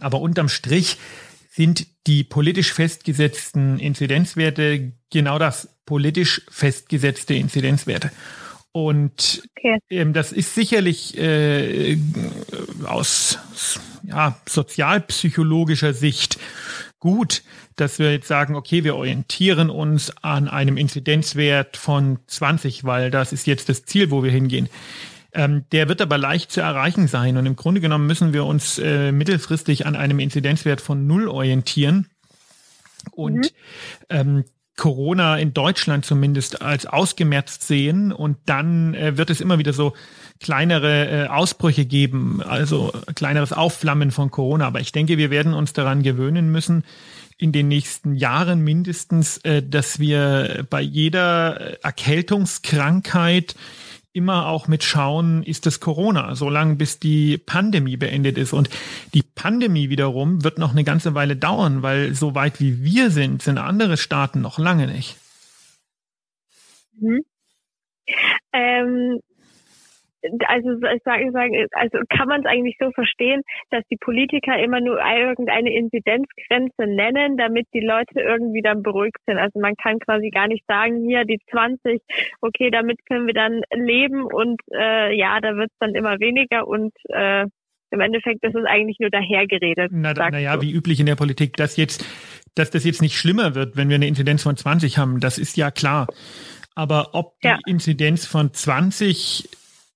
aber 0.00 0.20
unterm 0.20 0.50
Strich 0.50 0.98
sind 1.54 1.86
die 2.06 2.24
politisch 2.24 2.72
festgesetzten 2.72 3.78
Inzidenzwerte 3.78 4.92
genau 5.10 5.38
das, 5.38 5.68
politisch 5.84 6.40
festgesetzte 6.50 7.34
Inzidenzwerte. 7.34 8.10
Und 8.72 9.42
okay. 9.58 9.78
ähm, 9.90 10.14
das 10.14 10.32
ist 10.32 10.54
sicherlich 10.54 11.18
äh, 11.18 11.98
aus 12.86 13.38
ja, 14.02 14.40
sozialpsychologischer 14.48 15.92
Sicht 15.92 16.38
gut, 16.98 17.42
dass 17.76 17.98
wir 17.98 18.12
jetzt 18.12 18.28
sagen, 18.28 18.54
okay, 18.54 18.82
wir 18.82 18.96
orientieren 18.96 19.68
uns 19.68 20.10
an 20.22 20.48
einem 20.48 20.78
Inzidenzwert 20.78 21.76
von 21.76 22.18
20, 22.28 22.84
weil 22.84 23.10
das 23.10 23.34
ist 23.34 23.46
jetzt 23.46 23.68
das 23.68 23.84
Ziel, 23.84 24.10
wo 24.10 24.24
wir 24.24 24.30
hingehen. 24.30 24.70
Ähm, 25.34 25.64
der 25.72 25.88
wird 25.88 26.02
aber 26.02 26.18
leicht 26.18 26.52
zu 26.52 26.60
erreichen 26.60 27.08
sein. 27.08 27.36
Und 27.36 27.46
im 27.46 27.56
Grunde 27.56 27.80
genommen 27.80 28.06
müssen 28.06 28.32
wir 28.32 28.44
uns 28.44 28.78
äh, 28.78 29.12
mittelfristig 29.12 29.86
an 29.86 29.96
einem 29.96 30.18
Inzidenzwert 30.18 30.80
von 30.80 31.06
null 31.06 31.28
orientieren. 31.28 32.08
Und 33.12 33.36
mhm. 33.36 33.48
ähm, 34.10 34.44
Corona 34.76 35.36
in 35.36 35.52
Deutschland 35.52 36.04
zumindest 36.04 36.62
als 36.62 36.86
ausgemerzt 36.86 37.66
sehen 37.66 38.10
und 38.10 38.38
dann 38.46 38.94
äh, 38.94 39.16
wird 39.18 39.28
es 39.30 39.40
immer 39.40 39.58
wieder 39.58 39.72
so 39.72 39.92
kleinere 40.40 41.08
äh, 41.08 41.26
Ausbrüche 41.28 41.84
geben, 41.84 42.42
also 42.42 42.92
kleineres 43.14 43.52
Aufflammen 43.52 44.10
von 44.10 44.30
Corona. 44.30 44.66
Aber 44.66 44.80
ich 44.80 44.92
denke, 44.92 45.18
wir 45.18 45.30
werden 45.30 45.54
uns 45.54 45.72
daran 45.72 46.02
gewöhnen 46.02 46.50
müssen, 46.50 46.84
in 47.36 47.52
den 47.52 47.68
nächsten 47.68 48.14
Jahren 48.14 48.60
mindestens, 48.60 49.38
äh, 49.38 49.62
dass 49.62 49.98
wir 49.98 50.66
bei 50.70 50.80
jeder 50.80 51.82
Erkältungskrankheit 51.84 53.54
immer 54.12 54.46
auch 54.48 54.68
mit 54.68 54.84
schauen, 54.84 55.42
ist 55.42 55.66
es 55.66 55.80
Corona, 55.80 56.34
solange 56.34 56.76
bis 56.76 56.98
die 56.98 57.38
Pandemie 57.38 57.96
beendet 57.96 58.36
ist. 58.36 58.52
Und 58.52 58.68
die 59.14 59.22
Pandemie 59.22 59.88
wiederum 59.88 60.44
wird 60.44 60.58
noch 60.58 60.72
eine 60.72 60.84
ganze 60.84 61.14
Weile 61.14 61.36
dauern, 61.36 61.82
weil 61.82 62.14
so 62.14 62.34
weit 62.34 62.60
wie 62.60 62.82
wir 62.82 63.10
sind, 63.10 63.42
sind 63.42 63.58
andere 63.58 63.96
Staaten 63.96 64.40
noch 64.40 64.58
lange 64.58 64.86
nicht. 64.86 65.16
Mhm. 67.00 67.24
Ähm, 68.52 69.20
also 70.46 70.78
sagen, 71.04 71.32
sagen, 71.32 71.66
also 71.72 71.98
kann 72.08 72.28
man 72.28 72.40
es 72.40 72.46
eigentlich 72.46 72.76
so 72.78 72.90
verstehen, 72.92 73.42
dass 73.70 73.82
die 73.90 73.96
Politiker 73.96 74.58
immer 74.58 74.80
nur 74.80 74.98
irgendeine 75.00 75.72
Inzidenzgrenze 75.72 76.86
nennen, 76.86 77.36
damit 77.36 77.66
die 77.74 77.80
Leute 77.80 78.20
irgendwie 78.20 78.62
dann 78.62 78.82
beruhigt 78.82 79.18
sind. 79.26 79.38
Also 79.38 79.60
man 79.60 79.74
kann 79.76 79.98
quasi 79.98 80.30
gar 80.30 80.48
nicht 80.48 80.64
sagen, 80.66 81.04
hier 81.06 81.24
die 81.24 81.40
20, 81.50 82.00
okay, 82.40 82.70
damit 82.70 82.98
können 83.06 83.26
wir 83.26 83.34
dann 83.34 83.62
leben 83.74 84.24
und 84.24 84.60
äh, 84.72 85.14
ja, 85.16 85.40
da 85.40 85.56
wird 85.56 85.70
es 85.70 85.78
dann 85.80 85.94
immer 85.94 86.20
weniger 86.20 86.66
und 86.66 86.92
äh, 87.08 87.46
im 87.90 88.00
Endeffekt 88.00 88.42
ist 88.42 88.54
es 88.54 88.64
eigentlich 88.64 88.98
nur 89.00 89.10
dahergeredet. 89.10 89.90
Na, 89.92 90.14
naja, 90.14 90.60
wie 90.62 90.72
üblich 90.72 90.98
in 90.98 91.06
der 91.06 91.16
Politik, 91.16 91.56
dass 91.56 91.76
jetzt, 91.76 92.04
dass 92.54 92.70
das 92.70 92.84
jetzt 92.84 93.02
nicht 93.02 93.16
schlimmer 93.16 93.54
wird, 93.54 93.76
wenn 93.76 93.90
wir 93.90 93.96
eine 93.96 94.06
Inzidenz 94.06 94.42
von 94.42 94.56
20 94.56 94.96
haben, 94.96 95.20
das 95.20 95.38
ist 95.38 95.56
ja 95.58 95.70
klar. 95.70 96.06
Aber 96.74 97.10
ob 97.12 97.38
die 97.42 97.48
ja. 97.48 97.58
Inzidenz 97.66 98.24
von 98.26 98.52
20 98.54 99.46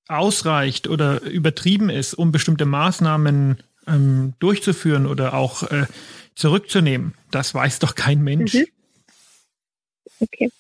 ausreicht 0.09 0.89
oder 0.89 1.23
übertrieben 1.23 1.91
ist, 1.91 2.15
um 2.15 2.33
bestimmte 2.33 2.67
Maßnahmen 2.67 3.63
ähm, 3.87 4.35
durchzuführen 4.39 5.07
oder 5.07 5.35
auch 5.35 5.63
äh, 5.65 5.87
zurückzunehmen, 6.35 7.15
das 7.31 7.55
weiß 7.55 7.79
doch 7.79 7.95
kein 7.95 8.23
Mensch. 8.23 8.55
Mhm. 8.55 8.67
Okay. 10.21 10.51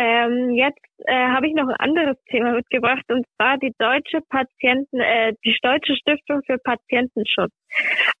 Ähm, 0.00 0.54
jetzt 0.54 0.78
äh, 1.06 1.28
habe 1.28 1.48
ich 1.48 1.54
noch 1.54 1.66
ein 1.66 1.74
anderes 1.80 2.16
Thema 2.30 2.52
mitgebracht 2.52 3.02
und 3.08 3.26
zwar 3.34 3.58
die 3.58 3.72
deutsche 3.78 4.20
Patienten, 4.28 5.00
äh, 5.00 5.32
die 5.44 5.56
deutsche 5.60 5.96
Stiftung 5.96 6.42
für 6.46 6.58
Patientenschutz 6.58 7.52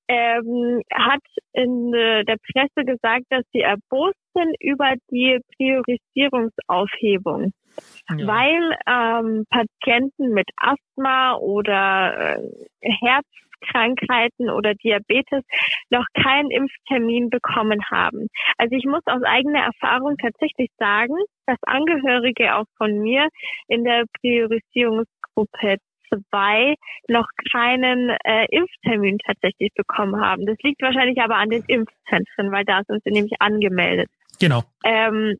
ähm, 0.08 0.82
hat 0.92 1.22
in 1.52 1.94
äh, 1.94 2.24
der 2.24 2.36
Presse 2.52 2.84
gesagt, 2.84 3.26
dass 3.30 3.44
sie 3.52 3.60
erbost 3.60 4.18
sind 4.34 4.56
über 4.60 4.94
die 5.10 5.38
Priorisierungsaufhebung 5.56 7.52
ja. 8.10 8.26
weil 8.26 8.76
ähm, 8.86 9.44
Patienten 9.50 10.30
mit 10.32 10.48
Asthma 10.56 11.36
oder 11.36 12.38
äh, 12.38 12.90
Herzkrankheiten 13.58 14.50
oder 14.50 14.74
Diabetes 14.74 15.44
noch 15.90 16.04
keinen 16.14 16.50
Impftermin 16.50 17.30
bekommen 17.30 17.80
haben. 17.90 18.28
Also 18.56 18.76
ich 18.76 18.84
muss 18.84 19.02
aus 19.06 19.22
eigener 19.22 19.60
Erfahrung 19.60 20.16
tatsächlich 20.18 20.70
sagen, 20.78 21.16
dass 21.46 21.58
Angehörige 21.62 22.56
auch 22.56 22.66
von 22.76 22.98
mir 22.98 23.28
in 23.68 23.84
der 23.84 24.04
Priorisierungsgruppe 24.20 25.76
zwei 26.08 26.74
noch 27.08 27.28
keinen 27.52 28.10
äh, 28.24 28.46
Impftermin 28.50 29.18
tatsächlich 29.18 29.70
bekommen 29.74 30.20
haben. 30.20 30.46
Das 30.46 30.56
liegt 30.62 30.80
wahrscheinlich 30.80 31.20
aber 31.20 31.36
an 31.36 31.50
den 31.50 31.64
Impfzentren, 31.66 32.50
weil 32.50 32.64
da 32.64 32.80
sind 32.86 33.02
sie 33.04 33.10
nämlich 33.10 33.34
angemeldet. 33.40 34.08
Genau. 34.40 34.62
Ähm, 34.84 35.36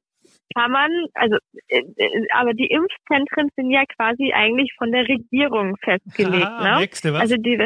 kann 0.55 0.71
man, 0.71 0.91
also, 1.15 1.37
äh, 1.69 1.83
äh, 1.97 2.27
aber 2.35 2.53
die 2.53 2.67
Impfzentren 2.67 3.49
sind 3.57 3.71
ja 3.71 3.85
quasi 3.97 4.33
eigentlich 4.35 4.73
von 4.77 4.93
der 4.93 5.07
Regierung 5.09 5.77
festgelegt. 5.83 6.47
Ah, 6.47 6.75
ne? 6.75 6.81
Nächste, 6.81 7.13
was? 7.13 7.23
Also 7.23 7.37
die, 7.37 7.59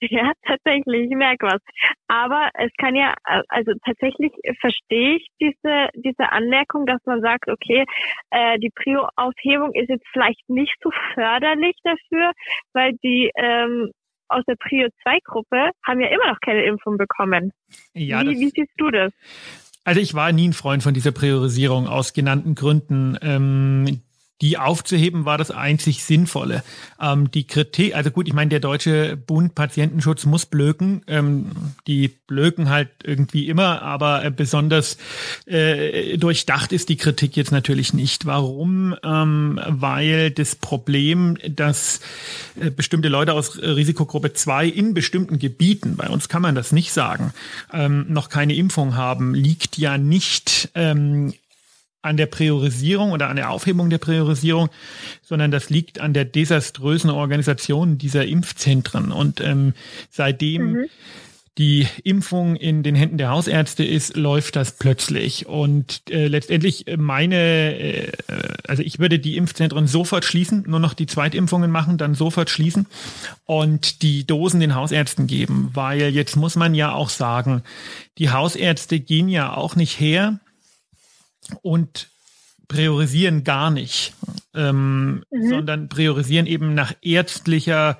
ja, 0.10 0.32
tatsächlich, 0.46 1.10
ich 1.10 1.16
merke 1.16 1.46
was. 1.46 1.60
Aber 2.08 2.50
es 2.54 2.70
kann 2.78 2.94
ja, 2.94 3.14
also 3.48 3.72
tatsächlich 3.84 4.32
verstehe 4.60 5.16
ich 5.16 5.26
diese, 5.40 5.88
diese 5.94 6.30
Anmerkung, 6.30 6.86
dass 6.86 7.00
man 7.04 7.20
sagt, 7.20 7.48
okay, 7.48 7.84
äh, 8.30 8.58
die 8.58 8.70
Prio-Aufhebung 8.70 9.72
ist 9.74 9.88
jetzt 9.88 10.06
vielleicht 10.12 10.48
nicht 10.48 10.74
so 10.82 10.90
förderlich 11.14 11.76
dafür, 11.82 12.32
weil 12.72 12.92
die 13.02 13.30
ähm, 13.36 13.90
aus 14.28 14.44
der 14.46 14.56
Prio 14.56 14.88
2 15.02 15.18
Gruppe 15.24 15.70
haben 15.86 16.00
ja 16.00 16.08
immer 16.08 16.28
noch 16.28 16.40
keine 16.40 16.64
Impfung 16.64 16.98
bekommen. 16.98 17.52
Ja, 17.94 18.22
wie, 18.22 18.38
wie 18.38 18.50
siehst 18.50 18.72
du 18.76 18.90
das? 18.90 19.12
Also 19.84 20.00
ich 20.00 20.14
war 20.14 20.32
nie 20.32 20.48
ein 20.48 20.52
Freund 20.52 20.82
von 20.82 20.92
dieser 20.92 21.12
Priorisierung 21.12 21.86
aus 21.86 22.12
genannten 22.12 22.54
Gründen. 22.54 23.16
Ähm, 23.22 24.02
die 24.40 24.56
aufzuheben 24.56 25.24
war 25.24 25.36
das 25.36 25.50
einzig 25.50 26.04
Sinnvolle. 26.04 26.62
Ähm, 27.00 27.30
die 27.30 27.46
Kritik, 27.46 27.96
also 27.96 28.10
gut, 28.10 28.28
ich 28.28 28.34
meine, 28.34 28.50
der 28.50 28.60
Deutsche 28.60 29.16
Bund 29.16 29.54
Patientenschutz 29.54 30.26
muss 30.26 30.46
blöken. 30.46 31.02
Ähm, 31.08 31.46
die 31.86 32.08
blöken 32.08 32.70
halt 32.70 32.90
irgendwie 33.02 33.48
immer, 33.48 33.82
aber 33.82 34.24
äh, 34.24 34.30
besonders 34.30 34.96
äh, 35.46 36.16
durchdacht 36.18 36.72
ist 36.72 36.88
die 36.88 36.96
Kritik 36.96 37.36
jetzt 37.36 37.50
natürlich 37.50 37.94
nicht. 37.94 38.26
Warum? 38.26 38.94
Ähm, 39.02 39.60
weil 39.66 40.30
das 40.30 40.54
Problem, 40.54 41.36
dass 41.48 42.00
äh, 42.60 42.70
bestimmte 42.70 43.08
Leute 43.08 43.32
aus 43.32 43.58
Risikogruppe 43.60 44.32
2 44.34 44.66
in 44.66 44.94
bestimmten 44.94 45.38
Gebieten, 45.38 45.96
bei 45.96 46.08
uns 46.08 46.28
kann 46.28 46.42
man 46.42 46.54
das 46.54 46.70
nicht 46.70 46.92
sagen, 46.92 47.32
ähm, 47.72 48.06
noch 48.08 48.28
keine 48.28 48.54
Impfung 48.54 48.94
haben, 48.94 49.34
liegt 49.34 49.78
ja 49.78 49.98
nicht 49.98 50.70
ähm, 50.74 51.32
an 52.02 52.16
der 52.16 52.26
Priorisierung 52.26 53.12
oder 53.12 53.28
an 53.28 53.36
der 53.36 53.50
Aufhebung 53.50 53.90
der 53.90 53.98
Priorisierung, 53.98 54.70
sondern 55.22 55.50
das 55.50 55.68
liegt 55.68 56.00
an 56.00 56.14
der 56.14 56.24
desaströsen 56.24 57.10
Organisation 57.10 57.98
dieser 57.98 58.26
Impfzentren. 58.26 59.10
Und 59.10 59.40
ähm, 59.40 59.74
seitdem 60.08 60.72
mhm. 60.72 60.84
die 61.58 61.88
Impfung 62.04 62.54
in 62.54 62.84
den 62.84 62.94
Händen 62.94 63.18
der 63.18 63.30
Hausärzte 63.30 63.82
ist, 63.84 64.16
läuft 64.16 64.54
das 64.54 64.78
plötzlich. 64.78 65.46
Und 65.48 66.02
äh, 66.08 66.28
letztendlich 66.28 66.84
meine, 66.96 67.76
äh, 67.76 68.12
also 68.68 68.84
ich 68.84 69.00
würde 69.00 69.18
die 69.18 69.36
Impfzentren 69.36 69.88
sofort 69.88 70.24
schließen, 70.24 70.64
nur 70.68 70.78
noch 70.78 70.94
die 70.94 71.06
Zweitimpfungen 71.06 71.72
machen, 71.72 71.98
dann 71.98 72.14
sofort 72.14 72.48
schließen 72.48 72.86
und 73.44 74.02
die 74.02 74.24
Dosen 74.24 74.60
den 74.60 74.76
Hausärzten 74.76 75.26
geben, 75.26 75.70
weil 75.74 76.10
jetzt 76.10 76.36
muss 76.36 76.54
man 76.54 76.76
ja 76.76 76.92
auch 76.92 77.10
sagen, 77.10 77.64
die 78.18 78.30
Hausärzte 78.30 79.00
gehen 79.00 79.28
ja 79.28 79.52
auch 79.52 79.74
nicht 79.74 79.98
her 79.98 80.38
und 81.62 82.08
priorisieren 82.68 83.44
gar 83.44 83.70
nicht, 83.70 84.14
ähm, 84.54 85.24
mhm. 85.30 85.48
sondern 85.48 85.88
priorisieren 85.88 86.46
eben 86.46 86.74
nach 86.74 86.92
ärztlicher 87.00 87.98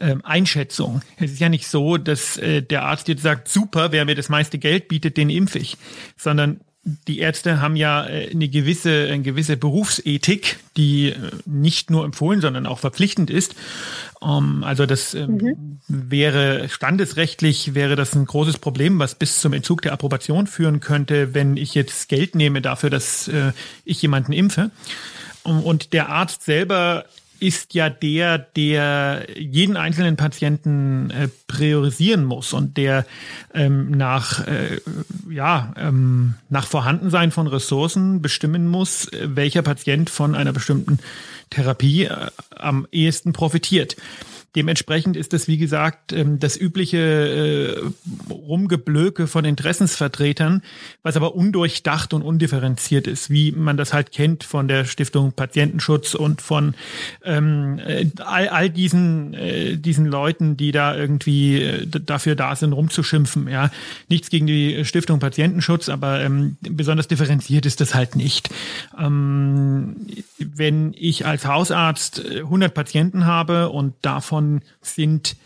ähm, 0.00 0.24
Einschätzung. 0.24 1.02
Es 1.18 1.32
ist 1.32 1.40
ja 1.40 1.50
nicht 1.50 1.68
so, 1.68 1.98
dass 1.98 2.38
äh, 2.38 2.62
der 2.62 2.84
Arzt 2.84 3.08
jetzt 3.08 3.22
sagt, 3.22 3.48
super, 3.48 3.92
wer 3.92 4.06
mir 4.06 4.14
das 4.14 4.30
meiste 4.30 4.58
Geld 4.58 4.88
bietet, 4.88 5.18
den 5.18 5.28
impfe 5.28 5.58
ich, 5.58 5.76
sondern 6.16 6.60
die 6.82 7.18
Ärzte 7.18 7.60
haben 7.60 7.76
ja 7.76 8.06
äh, 8.06 8.30
eine 8.30 8.48
gewisse, 8.48 9.08
eine 9.10 9.22
gewisse 9.22 9.56
Berufsethik, 9.56 10.58
die 10.76 11.10
äh, 11.10 11.16
nicht 11.44 11.90
nur 11.90 12.04
empfohlen, 12.04 12.40
sondern 12.40 12.66
auch 12.66 12.78
verpflichtend 12.78 13.30
ist. 13.30 13.54
Ähm, 14.22 14.64
also 14.64 14.86
das 14.86 15.12
ähm, 15.14 15.36
mhm. 15.36 15.80
wäre 15.88 16.68
standesrechtlich 16.70 17.74
wäre 17.74 17.96
das 17.96 18.14
ein 18.14 18.24
großes 18.24 18.58
Problem, 18.58 18.98
was 18.98 19.14
bis 19.14 19.40
zum 19.40 19.52
Entzug 19.52 19.82
der 19.82 19.92
Approbation 19.92 20.46
führen 20.46 20.80
könnte, 20.80 21.34
wenn 21.34 21.56
ich 21.56 21.74
jetzt 21.74 22.08
Geld 22.08 22.34
nehme 22.34 22.62
dafür, 22.62 22.88
dass 22.88 23.28
äh, 23.28 23.52
ich 23.84 24.00
jemanden 24.00 24.32
impfe. 24.32 24.70
Und 25.42 25.94
der 25.94 26.10
Arzt 26.10 26.42
selber 26.42 27.06
ist 27.40 27.74
ja 27.74 27.88
der, 27.88 28.38
der 28.38 29.26
jeden 29.36 29.76
einzelnen 29.76 30.16
Patienten 30.16 31.10
äh, 31.10 31.28
priorisieren 31.46 32.24
muss 32.24 32.52
und 32.52 32.76
der 32.76 33.06
ähm, 33.54 33.90
nach, 33.90 34.46
äh, 34.46 34.80
ja, 35.28 35.72
ähm, 35.76 36.34
nach 36.48 36.66
Vorhandensein 36.66 37.30
von 37.30 37.46
Ressourcen 37.46 38.22
bestimmen 38.22 38.68
muss, 38.68 39.10
welcher 39.20 39.62
Patient 39.62 40.10
von 40.10 40.34
einer 40.34 40.52
bestimmten 40.52 40.98
Therapie 41.50 42.04
äh, 42.04 42.28
am 42.56 42.86
ehesten 42.92 43.32
profitiert. 43.32 43.96
Dementsprechend 44.56 45.16
ist 45.16 45.32
das, 45.32 45.46
wie 45.46 45.58
gesagt, 45.58 46.12
ähm, 46.12 46.40
das 46.40 46.60
übliche 46.60 46.98
äh, 46.98 48.32
Rumgeblöke 48.32 49.28
von 49.28 49.44
Interessensvertretern, 49.44 50.62
was 51.04 51.16
aber 51.16 51.36
undurchdacht 51.36 52.12
und 52.12 52.22
undifferenziert 52.22 53.06
ist, 53.06 53.30
wie 53.30 53.52
man 53.52 53.76
das 53.76 53.92
halt 53.92 54.10
kennt 54.10 54.42
von 54.42 54.66
der 54.66 54.86
Stiftung 54.86 55.32
Patientenschutz 55.32 56.14
und 56.14 56.42
von 56.42 56.74
ähm, 57.24 57.78
äh, 57.78 58.06
all, 58.18 58.48
all 58.48 58.70
diesen, 58.70 59.34
äh, 59.34 59.76
diesen 59.76 60.06
Leuten, 60.06 60.56
die 60.56 60.72
da 60.72 60.96
irgendwie 60.96 61.86
dafür 61.86 62.34
da 62.34 62.56
sind, 62.56 62.72
rumzuschimpfen. 62.72 63.46
Ja, 63.46 63.70
nichts 64.08 64.30
gegen 64.30 64.48
die 64.48 64.84
Stiftung 64.84 65.20
Patientenschutz, 65.20 65.88
aber 65.88 66.22
ähm, 66.22 66.56
besonders 66.60 67.06
differenziert 67.06 67.66
ist 67.66 67.80
das 67.80 67.94
halt 67.94 68.16
nicht. 68.16 68.50
Wenn 68.96 70.94
ich 70.96 71.26
als 71.26 71.46
Hausarzt 71.46 72.24
100 72.26 72.74
Patienten 72.74 73.26
habe 73.26 73.68
und 73.68 73.94
davon 74.02 74.39
davon 74.40 74.60
sind 74.80 75.36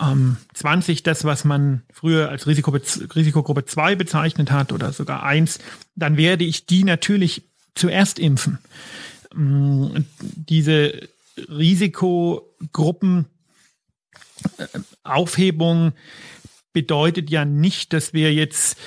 ähm, 0.00 0.36
20 0.54 1.02
das, 1.02 1.24
was 1.24 1.44
man 1.44 1.82
früher 1.92 2.28
als 2.28 2.46
Risikogruppe, 2.46 3.14
Risikogruppe 3.14 3.64
2 3.64 3.94
bezeichnet 3.94 4.50
hat 4.50 4.72
oder 4.72 4.92
sogar 4.92 5.22
1, 5.22 5.58
dann 5.94 6.16
werde 6.16 6.44
ich 6.44 6.66
die 6.66 6.84
natürlich 6.84 7.42
zuerst 7.74 8.18
impfen. 8.18 8.58
Ähm, 9.34 10.06
diese 10.20 11.08
Risikogruppen 11.48 13.26
äh, 14.58 14.66
Aufhebung 15.04 15.92
bedeutet 16.72 17.30
ja 17.30 17.44
nicht, 17.44 17.92
dass 17.92 18.12
wir 18.12 18.32
jetzt 18.32 18.78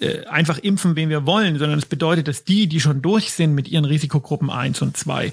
äh, 0.00 0.24
einfach 0.26 0.58
impfen, 0.58 0.96
wen 0.96 1.10
wir 1.10 1.26
wollen, 1.26 1.58
sondern 1.58 1.78
es 1.78 1.86
bedeutet, 1.86 2.26
dass 2.26 2.44
die, 2.44 2.66
die 2.66 2.80
schon 2.80 3.02
durch 3.02 3.32
sind 3.32 3.54
mit 3.54 3.68
ihren 3.68 3.84
Risikogruppen 3.84 4.50
1 4.50 4.82
und 4.82 4.96
2, 4.96 5.32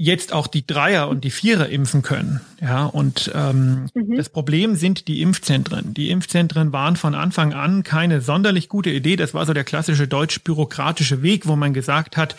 jetzt 0.00 0.32
auch 0.32 0.46
die 0.46 0.64
Dreier 0.64 1.08
und 1.08 1.24
die 1.24 1.32
Vierer 1.32 1.68
impfen 1.68 2.02
können. 2.02 2.40
Ja, 2.60 2.86
und 2.86 3.32
ähm, 3.34 3.88
mhm. 3.94 4.16
das 4.16 4.28
Problem 4.28 4.76
sind 4.76 5.08
die 5.08 5.20
Impfzentren. 5.20 5.92
Die 5.92 6.10
Impfzentren 6.10 6.72
waren 6.72 6.94
von 6.94 7.16
Anfang 7.16 7.52
an 7.52 7.82
keine 7.82 8.20
sonderlich 8.20 8.68
gute 8.68 8.90
Idee. 8.90 9.16
Das 9.16 9.34
war 9.34 9.44
so 9.44 9.52
der 9.52 9.64
klassische 9.64 10.06
deutsch-bürokratische 10.06 11.22
Weg, 11.22 11.48
wo 11.48 11.56
man 11.56 11.74
gesagt 11.74 12.16
hat, 12.16 12.36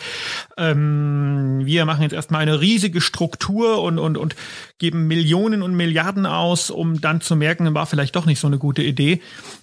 ähm, 0.56 1.60
wir 1.62 1.84
machen 1.84 2.02
jetzt 2.02 2.14
erstmal 2.14 2.40
eine 2.40 2.62
riesige 2.62 3.02
Struktur 3.02 3.82
und, 3.82 3.98
und, 3.98 4.16
und 4.16 4.36
geben 4.78 5.06
Millionen 5.06 5.62
und 5.62 5.74
Milliarden 5.74 6.24
aus, 6.24 6.70
um 6.70 7.02
dann 7.02 7.20
zu 7.20 7.36
merken, 7.36 7.74
war 7.74 7.84
vielleicht 7.84 8.16
doch 8.16 8.24
nicht 8.24 8.40
so 8.40 8.46
eine 8.46 8.56
gute 8.56 8.82
Idee. 8.82 9.20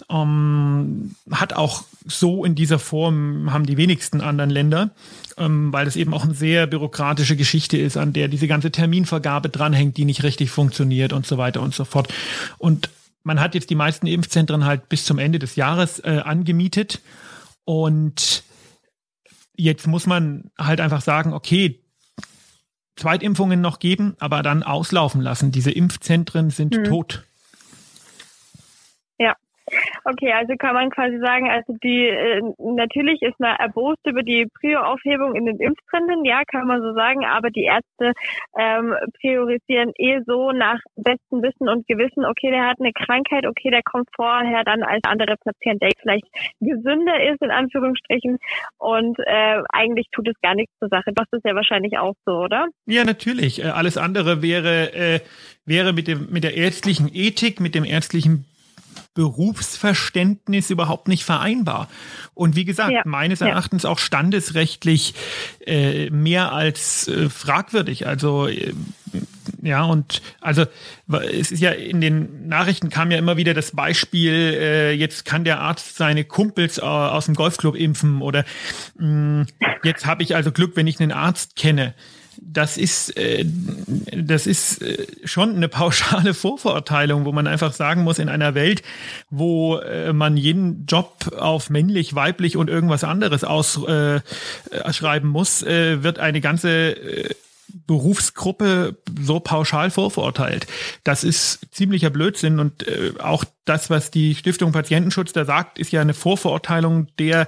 Ähm, 0.08 1.16
hat 1.32 1.54
auch 1.54 1.84
so 2.06 2.46
in 2.46 2.54
dieser 2.54 2.78
Form 2.78 3.52
haben 3.52 3.66
die 3.66 3.78
wenigsten 3.78 4.22
anderen 4.22 4.52
Länder 4.52 4.92
ähm, 5.38 5.72
weil 5.72 5.88
es 5.88 5.96
eben 5.96 6.14
auch 6.14 6.24
eine 6.24 6.34
sehr 6.34 6.68
bürokratische 6.68 7.36
Geschichte 7.36 7.78
ist, 7.78 7.87
an 7.96 8.12
der 8.12 8.28
diese 8.28 8.48
ganze 8.48 8.72
Terminvergabe 8.72 9.50
dranhängt, 9.50 9.96
die 9.96 10.06
nicht 10.06 10.24
richtig 10.24 10.50
funktioniert 10.50 11.14
und 11.14 11.26
so 11.26 11.38
weiter 11.38 11.62
und 11.62 11.74
so 11.74 11.86
fort. 11.86 12.14
Und 12.58 12.90
man 13.24 13.40
hat 13.40 13.56
jetzt 13.56 13.70
die 13.70 13.76
meisten 13.76 14.08
Impfzentren 14.08 14.66
halt 14.66 14.90
bis 14.90 15.06
zum 15.06 15.20
Ende 15.20 15.40
des 15.40 15.56
Jahres 15.56 16.00
äh, 16.00 16.22
angemietet 16.26 17.02
und 17.64 18.44
jetzt 19.56 19.88
muss 19.88 20.06
man 20.06 20.52
halt 20.58 20.80
einfach 20.80 21.02
sagen, 21.02 21.34
okay, 21.34 21.84
Zweitimpfungen 22.96 23.62
noch 23.62 23.80
geben, 23.80 24.16
aber 24.20 24.42
dann 24.42 24.64
auslaufen 24.64 25.22
lassen. 25.22 25.52
Diese 25.52 25.72
Impfzentren 25.72 26.50
sind 26.50 26.76
hm. 26.76 26.84
tot. 26.86 27.24
Okay, 30.06 30.32
also 30.32 30.54
kann 30.58 30.74
man 30.74 30.90
quasi 30.90 31.20
sagen, 31.20 31.50
also 31.50 31.76
die 31.84 32.08
äh, 32.08 32.42
natürlich 32.60 33.22
ist 33.22 33.40
man 33.40 33.56
erbost 33.58 34.00
über 34.06 34.24
die 34.24 34.48
Prio-Aufhebung 34.60 35.36
in 35.36 35.46
den 35.46 35.60
Impftrenden, 35.60 36.24
ja, 36.24 36.44
kann 36.48 36.68
man 36.68 36.82
so 36.82 36.94
sagen, 36.94 37.26
aber 37.26 37.50
die 37.50 37.64
Ärzte 37.64 38.14
ähm, 38.58 38.96
priorisieren 39.20 39.92
eh 39.98 40.22
so 40.26 40.52
nach 40.52 40.80
bestem 40.96 41.42
Wissen 41.42 41.68
und 41.68 41.86
Gewissen, 41.88 42.26
okay, 42.26 42.52
der 42.52 42.68
hat 42.68 42.80
eine 42.80 42.94
Krankheit, 42.94 43.46
okay, 43.46 43.70
der 43.70 43.84
kommt 43.84 44.08
vorher 44.16 44.64
dann 44.64 44.84
als 44.84 45.02
andere 45.04 45.36
Patient, 45.44 45.82
der 45.82 45.92
vielleicht 46.00 46.28
gesünder 46.62 47.22
ist, 47.32 47.42
in 47.42 47.52
Anführungsstrichen, 47.52 48.38
und 48.78 49.20
äh, 49.20 49.62
eigentlich 49.70 50.08
tut 50.12 50.28
es 50.28 50.40
gar 50.42 50.56
nichts 50.56 50.74
zur 50.80 50.90
Sache. 50.90 51.12
Das 51.14 51.28
ist 51.32 51.46
ja 51.46 51.56
wahrscheinlich 51.56 51.98
auch 51.98 52.14
so, 52.26 52.34
oder? 52.34 52.68
Ja, 52.86 53.04
natürlich. 53.04 53.64
Äh, 53.64 53.70
alles 53.70 53.98
andere 53.98 54.42
wäre, 54.42 54.94
äh, 54.94 55.20
wäre 55.66 55.94
mit, 55.94 56.08
dem, 56.08 56.30
mit 56.32 56.44
der 56.44 56.56
ärztlichen 56.56 57.10
Ethik, 57.14 57.60
mit 57.60 57.76
dem 57.76 57.84
ärztlichen 57.84 58.46
Berufsverständnis 59.14 60.70
überhaupt 60.70 61.08
nicht 61.08 61.24
vereinbar. 61.24 61.90
Und 62.34 62.56
wie 62.56 62.66
gesagt, 62.66 62.92
ja. 62.92 63.02
meines 63.06 63.42
Erachtens 63.42 63.84
ja. 63.84 63.90
auch 63.90 64.00
standesrechtlich 64.00 65.14
äh, 65.66 66.10
mehr 66.10 66.52
als 66.52 67.08
äh, 67.08 67.30
fragwürdig. 67.30 68.08
Also 68.08 68.48
äh, 68.48 68.74
ja, 69.62 69.84
und 69.84 70.22
also 70.42 70.66
es 71.32 71.52
ist 71.52 71.62
ja 71.62 71.72
in 71.72 72.02
den 72.02 72.48
Nachrichten 72.48 72.90
kam 72.90 73.12
ja 73.12 73.18
immer 73.18 73.38
wieder 73.38 73.54
das 73.54 73.72
Beispiel, 73.72 74.34
äh, 74.34 74.92
jetzt 74.92 75.26
kann 75.26 75.44
der 75.44 75.60
Arzt 75.60 75.96
seine 75.96 76.26
Kumpels 76.26 76.78
äh, 76.78 76.82
aus 76.82 77.26
dem 77.26 77.36
Golfclub 77.36 77.76
impfen 77.76 78.22
oder 78.22 78.46
mh, 78.98 79.44
mm, 79.44 79.48
jetzt 79.84 80.06
habe 80.06 80.24
ich 80.24 80.36
also 80.36 80.52
Glück, 80.52 80.76
wenn 80.76 80.88
ich 80.88 81.00
einen 81.00 81.12
Arzt 81.12 81.56
kenne 81.56 81.94
das 82.42 82.78
ist, 82.78 83.16
äh, 83.18 83.46
das 84.16 84.48
ist 84.48 84.82
äh, 84.82 85.08
schon 85.26 85.56
eine 85.56 85.68
pauschale 85.68 86.34
Vorverurteilung, 86.36 87.26
wo 87.26 87.32
man 87.32 87.48
einfach 87.48 87.74
sagen 87.74 88.04
muss, 88.04 88.20
in 88.20 88.30
einer 88.30 88.56
Welt, 88.56 88.84
wo 89.30 89.78
äh, 89.78 90.14
man 90.14 90.38
jeden 90.38 90.86
Job 90.86 91.38
auf 91.38 91.70
männlich, 91.70 92.16
weiblich 92.16 92.58
und 92.58 92.70
irgendwas 92.70 93.04
anderes 93.04 93.44
ausschreiben 93.44 95.30
muss, 95.30 95.64
wird 95.66 96.20
eine 96.20 96.42
ganze 96.42 96.96
Berufsgruppe 97.86 98.98
so 99.22 99.40
pauschal 99.40 99.92
vorverurteilt. 99.92 100.68
Das 101.04 101.24
ist 101.24 101.60
ziemlicher 101.72 102.10
Blödsinn 102.10 102.60
und 102.60 102.86
auch 103.20 103.44
das, 103.66 103.90
was 103.90 104.12
die 104.12 104.36
Stiftung 104.36 104.72
Patientenschutz 104.72 105.34
da 105.34 105.46
sagt, 105.46 105.80
ist 105.80 105.92
ja 105.92 106.02
eine 106.02 106.14
Vorverurteilung 106.14 107.08
der 107.18 107.48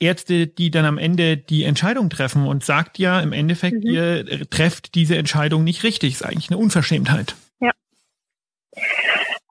Ärzte, 0.00 0.46
die 0.46 0.70
dann 0.70 0.86
am 0.86 0.98
Ende 0.98 1.36
die 1.36 1.64
Entscheidung 1.64 2.10
treffen 2.10 2.46
und 2.46 2.64
sagt 2.64 2.98
ja 2.98 3.20
im 3.20 3.32
Endeffekt, 3.32 3.84
mhm. 3.84 3.90
ihr 3.90 4.50
trefft 4.50 4.94
diese 4.94 5.16
Entscheidung 5.16 5.62
nicht 5.62 5.84
richtig. 5.84 6.14
Ist 6.14 6.24
eigentlich 6.24 6.50
eine 6.50 6.58
Unverschämtheit. 6.58 7.36
Ja. 7.60 7.70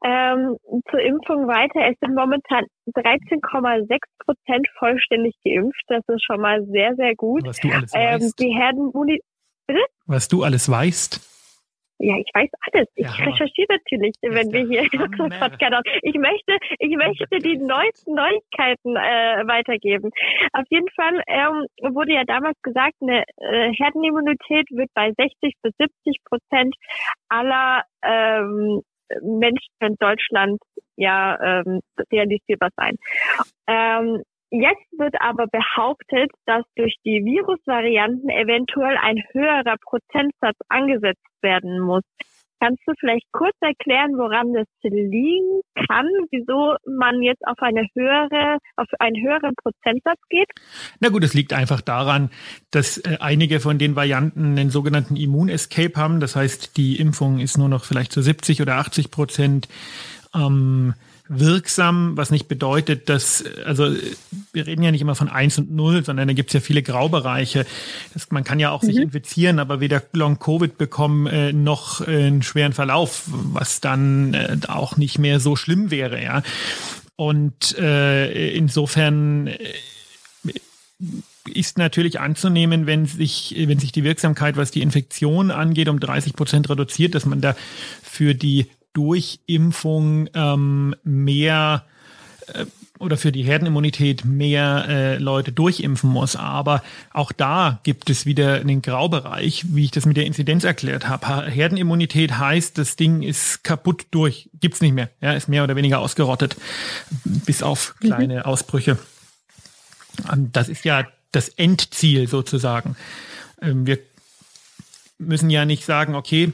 Ähm, 0.04 0.58
zur 0.90 1.00
Impfung 1.02 1.48
weiter. 1.48 1.82
Es 1.92 1.98
sind 2.00 2.16
momentan 2.16 2.66
13,6 2.96 4.00
Prozent 4.26 4.68
vollständig 4.78 5.36
geimpft. 5.44 5.84
Das 5.88 6.04
ist 6.08 6.24
schon 6.24 6.42
mal 6.42 6.66
sehr, 6.66 6.96
sehr 6.96 7.16
gut. 7.16 7.46
Was 7.46 7.60
du 7.60 7.70
alles 7.70 7.92
ähm, 7.94 8.22
weißt. 8.22 8.40
Die 8.40 8.50
Herdenimmunität. 8.50 9.22
Was 10.08 10.28
du 10.28 10.44
alles 10.44 10.70
weißt. 10.70 11.39
Ja, 12.00 12.16
ich 12.18 12.32
weiß 12.34 12.50
alles. 12.72 12.88
Ich 12.96 13.06
ja, 13.06 13.26
recherchiere 13.26 13.68
natürlich, 13.76 14.16
wenn 14.22 14.52
wir 14.54 14.66
hier 14.68 14.84
Podcast 15.40 15.76
haben. 15.76 15.84
Ich 16.02 16.16
möchte, 16.16 16.58
ich 16.80 16.96
möchte 16.96 17.40
die 17.40 17.58
neuesten 17.58 18.16
Neuigkeiten 18.16 18.96
äh, 18.96 19.46
weitergeben. 19.46 20.10
Auf 20.54 20.66
jeden 20.70 20.90
Fall 20.96 21.22
ähm, 21.28 21.94
wurde 21.94 22.14
ja 22.14 22.24
damals 22.24 22.58
gesagt, 22.62 22.96
eine 23.02 23.24
äh, 23.38 23.74
Herdenimmunität 23.74 24.68
wird 24.72 24.90
bei 24.94 25.12
60 25.12 25.54
bis 25.62 25.74
70 25.78 26.24
Prozent 26.24 26.74
aller 27.28 27.84
ähm, 28.02 28.82
Menschen 29.22 29.74
in 29.82 29.96
Deutschland 30.00 30.62
ja 30.96 31.38
ähm, 31.42 31.82
realisierbar 32.12 32.70
sein. 32.78 32.96
Ähm, 33.68 34.24
Jetzt 34.52 34.92
wird 34.98 35.16
aber 35.22 35.46
behauptet, 35.48 36.32
dass 36.46 36.64
durch 36.76 36.96
die 37.06 37.24
Virusvarianten 37.24 38.30
eventuell 38.30 38.98
ein 38.98 39.22
höherer 39.32 39.76
Prozentsatz 39.82 40.58
angesetzt 40.70 41.22
werden 41.42 41.80
muss. 41.80 42.04
Kannst 42.62 42.82
du 42.86 42.94
vielleicht 43.00 43.26
kurz 43.32 43.56
erklären, 43.62 44.18
woran 44.18 44.54
das 44.54 44.68
liegen 44.84 45.62
kann, 45.88 46.08
wieso 46.30 46.76
man 46.86 47.22
jetzt 47.22 47.42
auf 47.48 47.58
eine 47.60 47.88
höhere, 47.96 48.58
auf 48.76 48.88
einen 49.00 49.16
höheren 49.16 49.54
Prozentsatz 49.56 50.20
geht? 50.30 50.50
Na 51.00 51.08
gut, 51.08 51.24
es 51.24 51.34
liegt 51.34 51.54
einfach 51.54 51.80
daran, 51.80 52.30
dass 52.72 52.98
äh, 52.98 53.18
einige 53.22 53.62
von 53.62 53.78
den 53.78 53.96
Varianten 53.96 54.58
einen 54.58 54.72
sogenannten 54.72 55.16
Immun-Escape 55.16 55.94
haben. 55.96 56.20
Das 56.20 56.36
heißt, 56.36 56.76
die 56.76 57.00
Impfung 57.00 57.40
ist 57.40 57.58
nur 57.58 57.70
noch 57.70 57.86
vielleicht 57.86 58.12
zu 58.12 58.22
70 58.22 58.62
oder 58.62 58.76
80 58.76 59.10
Prozent 59.10 59.70
ähm, 60.36 60.96
wirksam, 61.30 62.18
was 62.18 62.32
nicht 62.32 62.48
bedeutet, 62.48 63.08
dass, 63.08 63.46
also 63.64 63.96
wir 64.54 64.68
reden 64.68 64.84
ja 64.84 64.92
nicht 64.92 65.02
immer 65.02 65.16
von 65.16 65.30
eins 65.30 65.58
und 65.58 65.72
null, 65.72 66.04
sondern 66.04 66.28
da 66.28 66.34
gibt 66.34 66.50
es 66.50 66.54
ja 66.54 66.60
viele 66.60 66.84
Graubereiche. 66.84 67.66
Das, 68.14 68.32
man 68.32 68.44
kann 68.44 68.60
ja 68.60 68.72
auch 68.72 68.82
mhm. 68.82 68.88
sich 68.88 68.98
infizieren, 68.98 69.60
aber 69.60 69.80
weder 69.80 70.04
Long-Covid 70.14 70.78
bekommen 70.78 71.28
äh, 71.28 71.54
noch 71.54 72.02
äh, 72.08 72.28
einen 72.28 72.42
schweren 72.42 72.74
Verlauf, 72.74 73.24
was 73.28 73.82
dann 73.82 74.34
äh, 74.34 74.58
auch 74.68 74.98
nicht 74.98 75.20
mehr 75.20 75.40
so 75.40 75.56
schlimm 75.56 75.92
wäre, 75.92 76.22
ja. 76.22 76.44
Und 77.16 77.78
äh, 77.78 78.52
insofern 78.56 79.48
äh, 79.48 79.58
ist 81.54 81.78
natürlich 81.78 82.20
anzunehmen, 82.20 82.86
wenn 82.86 83.06
sich, 83.06 83.56
wenn 83.58 83.80
sich 83.80 83.92
die 83.92 84.04
Wirksamkeit, 84.04 84.58
was 84.58 84.72
die 84.72 84.82
Infektion 84.82 85.52
angeht, 85.52 85.90
um 85.90 86.00
30 86.00 86.34
Prozent 86.34 86.70
reduziert, 86.70 87.16
dass 87.16 87.26
man 87.26 87.42
da 87.42 87.56
für 88.02 88.36
die 88.36 88.68
durch 88.94 89.40
Impfung 89.46 90.30
ähm, 90.34 90.96
mehr 91.04 91.86
äh, 92.48 92.66
oder 93.00 93.18
für 93.18 93.32
die 93.32 93.44
Herdenimmunität 93.44 94.26
mehr 94.26 94.86
äh, 94.88 95.18
Leute 95.18 95.52
durchimpfen 95.52 96.10
muss. 96.10 96.36
Aber 96.36 96.84
auch 97.12 97.32
da 97.32 97.80
gibt 97.84 98.10
es 98.10 98.26
wieder 98.26 98.56
einen 98.56 98.82
Graubereich, 98.82 99.66
wie 99.70 99.86
ich 99.86 99.92
das 99.92 100.06
mit 100.06 100.18
der 100.18 100.26
Inzidenz 100.26 100.66
erklärt 100.66 101.08
habe. 101.08 101.50
Herdenimmunität 101.50 102.38
heißt, 102.38 102.78
das 102.78 102.98
Ding 102.98 103.24
ist 103.24 103.64
kaputt 103.64 104.08
durch, 104.12 104.50
gibt's 104.60 104.82
nicht 104.82 104.94
mehr, 104.94 105.10
ja, 105.22 105.34
ist 105.34 105.48
mehr 105.48 105.64
oder 105.64 105.78
weniger 105.78 106.00
ausgerottet, 106.00 106.58
bis 107.24 107.64
auf 107.64 107.96
mhm. 108.02 108.08
kleine 108.08 108.36
mhm. 108.36 108.42
Ausbrüche. 108.42 109.00
Das 110.52 110.68
ist 110.68 110.84
ja 110.84 111.08
das 111.32 111.50
Endziel 111.50 112.28
sozusagen. 112.28 112.98
Ähm, 113.62 113.88
wir 113.88 114.00
müssen 115.18 115.50
ja 115.50 115.66
nicht 115.66 115.86
sagen, 115.86 116.16
okay, 116.16 116.52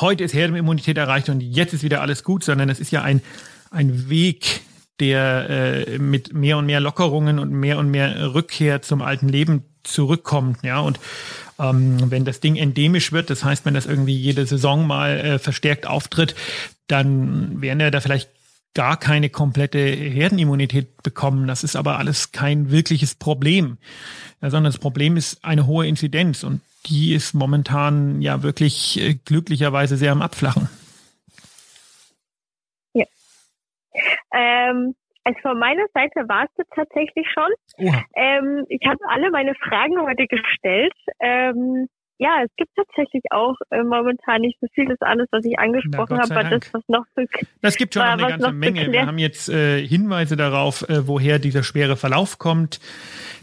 heute 0.00 0.24
ist 0.24 0.34
Herdenimmunität 0.34 0.96
erreicht 0.96 1.28
und 1.28 1.40
jetzt 1.40 1.74
ist 1.74 1.82
wieder 1.82 2.00
alles 2.00 2.24
gut, 2.24 2.44
sondern 2.44 2.68
es 2.68 2.80
ist 2.80 2.90
ja 2.90 3.02
ein, 3.02 3.20
ein 3.70 4.08
Weg, 4.08 4.62
der 5.00 5.50
äh, 5.50 5.98
mit 5.98 6.32
mehr 6.32 6.58
und 6.58 6.66
mehr 6.66 6.80
Lockerungen 6.80 7.38
und 7.38 7.50
mehr 7.50 7.78
und 7.78 7.90
mehr 7.90 8.34
Rückkehr 8.34 8.82
zum 8.82 9.02
alten 9.02 9.28
Leben 9.28 9.64
zurückkommt. 9.82 10.62
Ja, 10.62 10.80
und 10.80 11.00
ähm, 11.58 12.10
wenn 12.10 12.24
das 12.24 12.40
Ding 12.40 12.56
endemisch 12.56 13.12
wird, 13.12 13.30
das 13.30 13.44
heißt, 13.44 13.64
wenn 13.64 13.74
das 13.74 13.86
irgendwie 13.86 14.16
jede 14.16 14.46
Saison 14.46 14.86
mal 14.86 15.18
äh, 15.18 15.38
verstärkt 15.38 15.86
auftritt, 15.86 16.34
dann 16.86 17.60
werden 17.60 17.80
ja 17.80 17.90
da 17.90 18.00
vielleicht 18.00 18.30
gar 18.74 18.96
keine 18.96 19.28
komplette 19.28 19.78
Herdenimmunität 19.78 21.02
bekommen. 21.02 21.46
Das 21.46 21.62
ist 21.64 21.76
aber 21.76 21.98
alles 21.98 22.32
kein 22.32 22.70
wirkliches 22.70 23.14
Problem, 23.14 23.78
ja, 24.40 24.50
sondern 24.50 24.72
das 24.72 24.78
Problem 24.80 25.16
ist 25.16 25.44
eine 25.44 25.66
hohe 25.66 25.86
Inzidenz 25.86 26.42
und 26.42 26.60
die 26.86 27.14
ist 27.14 27.34
momentan 27.34 28.22
ja 28.22 28.42
wirklich 28.42 28.98
äh, 29.00 29.14
glücklicherweise 29.14 29.96
sehr 29.96 30.12
am 30.12 30.22
Abflachen. 30.22 30.68
Ja. 32.94 33.04
Ähm, 34.34 34.94
also 35.24 35.38
von 35.40 35.58
meiner 35.58 35.86
Seite 35.94 36.28
war 36.28 36.44
es 36.44 36.66
tatsächlich 36.74 37.26
schon. 37.32 37.50
Ähm, 38.16 38.64
ich 38.68 38.84
habe 38.86 38.98
alle 39.08 39.30
meine 39.30 39.54
Fragen 39.54 40.00
heute 40.02 40.26
gestellt. 40.26 40.94
Ähm, 41.20 41.88
ja, 42.22 42.44
es 42.44 42.50
gibt 42.56 42.70
tatsächlich 42.76 43.24
auch 43.30 43.56
äh, 43.70 43.82
momentan 43.82 44.42
nicht 44.42 44.56
so 44.60 44.68
viel. 44.72 44.86
Das 44.86 45.00
alles, 45.00 45.26
was 45.32 45.44
ich 45.44 45.58
angesprochen 45.58 46.20
habe, 46.20 46.32
war 46.32 46.44
das, 46.44 46.72
was 46.72 46.82
noch 46.86 47.04
so. 47.16 47.22
Das 47.62 47.76
gibt 47.76 47.94
schon 47.94 48.02
war, 48.04 48.12
eine 48.12 48.28
ganze 48.28 48.52
Menge. 48.52 48.92
Wir 48.92 49.06
haben 49.06 49.18
jetzt 49.18 49.48
äh, 49.48 49.84
Hinweise 49.84 50.36
darauf, 50.36 50.88
äh, 50.88 51.08
woher 51.08 51.40
dieser 51.40 51.64
schwere 51.64 51.96
Verlauf 51.96 52.38
kommt. 52.38 52.78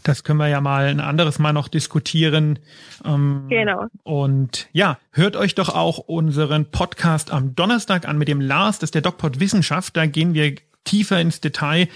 Das 0.03 0.23
können 0.23 0.39
wir 0.39 0.47
ja 0.47 0.61
mal 0.61 0.85
ein 0.85 1.01
anderes 1.01 1.39
Mal 1.39 1.51
noch 1.51 1.67
diskutieren. 1.67 2.59
Ähm, 3.03 3.47
genau. 3.49 3.87
Und 4.03 4.69
ja, 4.71 4.97
hört 5.11 5.35
euch 5.35 5.55
doch 5.55 5.75
auch 5.75 5.97
unseren 5.97 6.71
Podcast 6.71 7.33
am 7.33 7.55
Donnerstag 7.55 8.07
an 8.07 8.17
mit 8.17 8.29
dem 8.29 8.39
Lars, 8.39 8.79
das 8.79 8.87
ist 8.87 8.95
der 8.95 9.01
DocPod 9.01 9.41
Wissenschaft. 9.41 9.97
Da 9.97 10.05
gehen 10.05 10.33
wir 10.33 10.55
tiefer 10.83 11.19
ins 11.19 11.39
Detail 11.41 11.87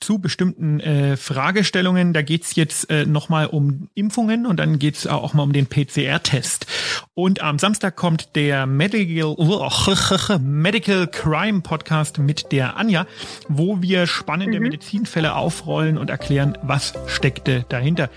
zu 0.00 0.18
bestimmten 0.18 0.80
äh, 0.80 1.16
Fragestellungen. 1.16 2.12
Da 2.12 2.22
geht's 2.22 2.56
jetzt 2.56 2.90
äh, 2.90 3.06
nochmal 3.06 3.46
um 3.46 3.88
Impfungen 3.94 4.46
und 4.46 4.58
dann 4.58 4.78
geht's 4.78 5.06
auch 5.06 5.34
mal 5.34 5.42
um 5.42 5.52
den 5.52 5.66
PCR-Test. 5.66 6.66
Und 7.14 7.42
am 7.42 7.58
Samstag 7.58 7.96
kommt 7.96 8.36
der 8.36 8.66
Medical, 8.66 9.36
Medical 10.40 11.06
Crime 11.06 11.60
Podcast 11.60 12.18
mit 12.18 12.52
der 12.52 12.76
Anja, 12.76 13.06
wo 13.48 13.80
wir 13.82 14.06
spannende 14.06 14.58
mhm. 14.58 14.64
Medizinfälle 14.64 15.34
aufrollen 15.34 15.98
und 15.98 16.10
erklären, 16.10 16.58
was 16.62 16.94
steckte 17.06 17.64
dahinter. 17.68 18.10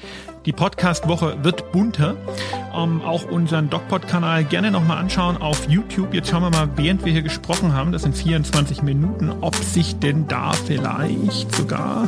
Die 0.47 0.53
Podcast-Woche 0.53 1.43
wird 1.43 1.73
bunter. 1.73 2.15
Ähm, 2.73 3.01
auch 3.01 3.25
unseren 3.25 3.69
DocPod-Kanal 3.69 4.45
gerne 4.45 4.71
nochmal 4.71 4.97
anschauen 4.97 5.35
auf 5.35 5.67
YouTube. 5.67 6.13
Jetzt 6.13 6.29
schauen 6.29 6.41
wir 6.41 6.49
mal, 6.49 6.69
während 6.77 7.03
wir 7.03 7.11
hier 7.11 7.21
gesprochen 7.21 7.73
haben, 7.73 7.91
das 7.91 8.03
sind 8.03 8.15
24 8.15 8.81
Minuten, 8.81 9.29
ob 9.41 9.55
sich 9.55 9.99
denn 9.99 10.25
da 10.29 10.53
vielleicht 10.53 11.53
sogar 11.53 12.07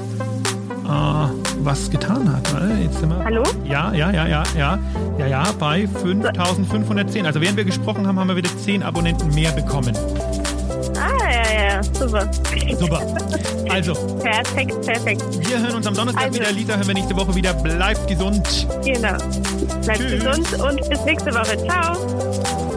äh, 0.85 1.29
was 1.59 1.91
getan 1.91 2.31
hat. 2.31 2.47
Jetzt 2.81 3.01
sind 3.01 3.09
wir, 3.09 3.21
Hallo? 3.25 3.43
Ja, 3.65 3.93
ja, 3.93 4.09
ja, 4.09 4.25
ja, 4.25 4.43
ja, 4.57 4.79
ja, 5.17 5.27
ja, 5.27 5.43
bei 5.59 5.85
5510. 5.85 7.25
Also 7.25 7.41
während 7.41 7.57
wir 7.57 7.65
gesprochen 7.65 8.07
haben, 8.07 8.17
haben 8.17 8.29
wir 8.29 8.37
wieder 8.37 8.57
10 8.57 8.83
Abonnenten 8.83 9.35
mehr 9.35 9.51
bekommen. 9.51 9.97
Ja, 11.79 11.83
super. 11.93 12.29
Super. 12.77 13.01
Also. 13.69 13.93
Perfekt, 14.19 14.81
perfekt. 14.85 15.23
Wir 15.47 15.59
hören 15.61 15.75
uns 15.75 15.87
am 15.87 15.93
Donnerstag 15.93 16.25
also. 16.25 16.39
wieder. 16.39 16.51
Lisa 16.51 16.75
hören 16.75 16.87
wir 16.87 16.93
nächste 16.93 17.15
Woche 17.15 17.33
wieder. 17.35 17.53
Bleibt 17.53 18.07
gesund. 18.07 18.67
Genau. 18.83 19.17
Bleibt 19.83 19.99
Tschüss. 19.99 20.23
gesund 20.23 20.53
und 20.61 20.89
bis 20.89 21.01
nächste 21.05 21.33
Woche. 21.33 21.57
Ciao. 21.65 22.68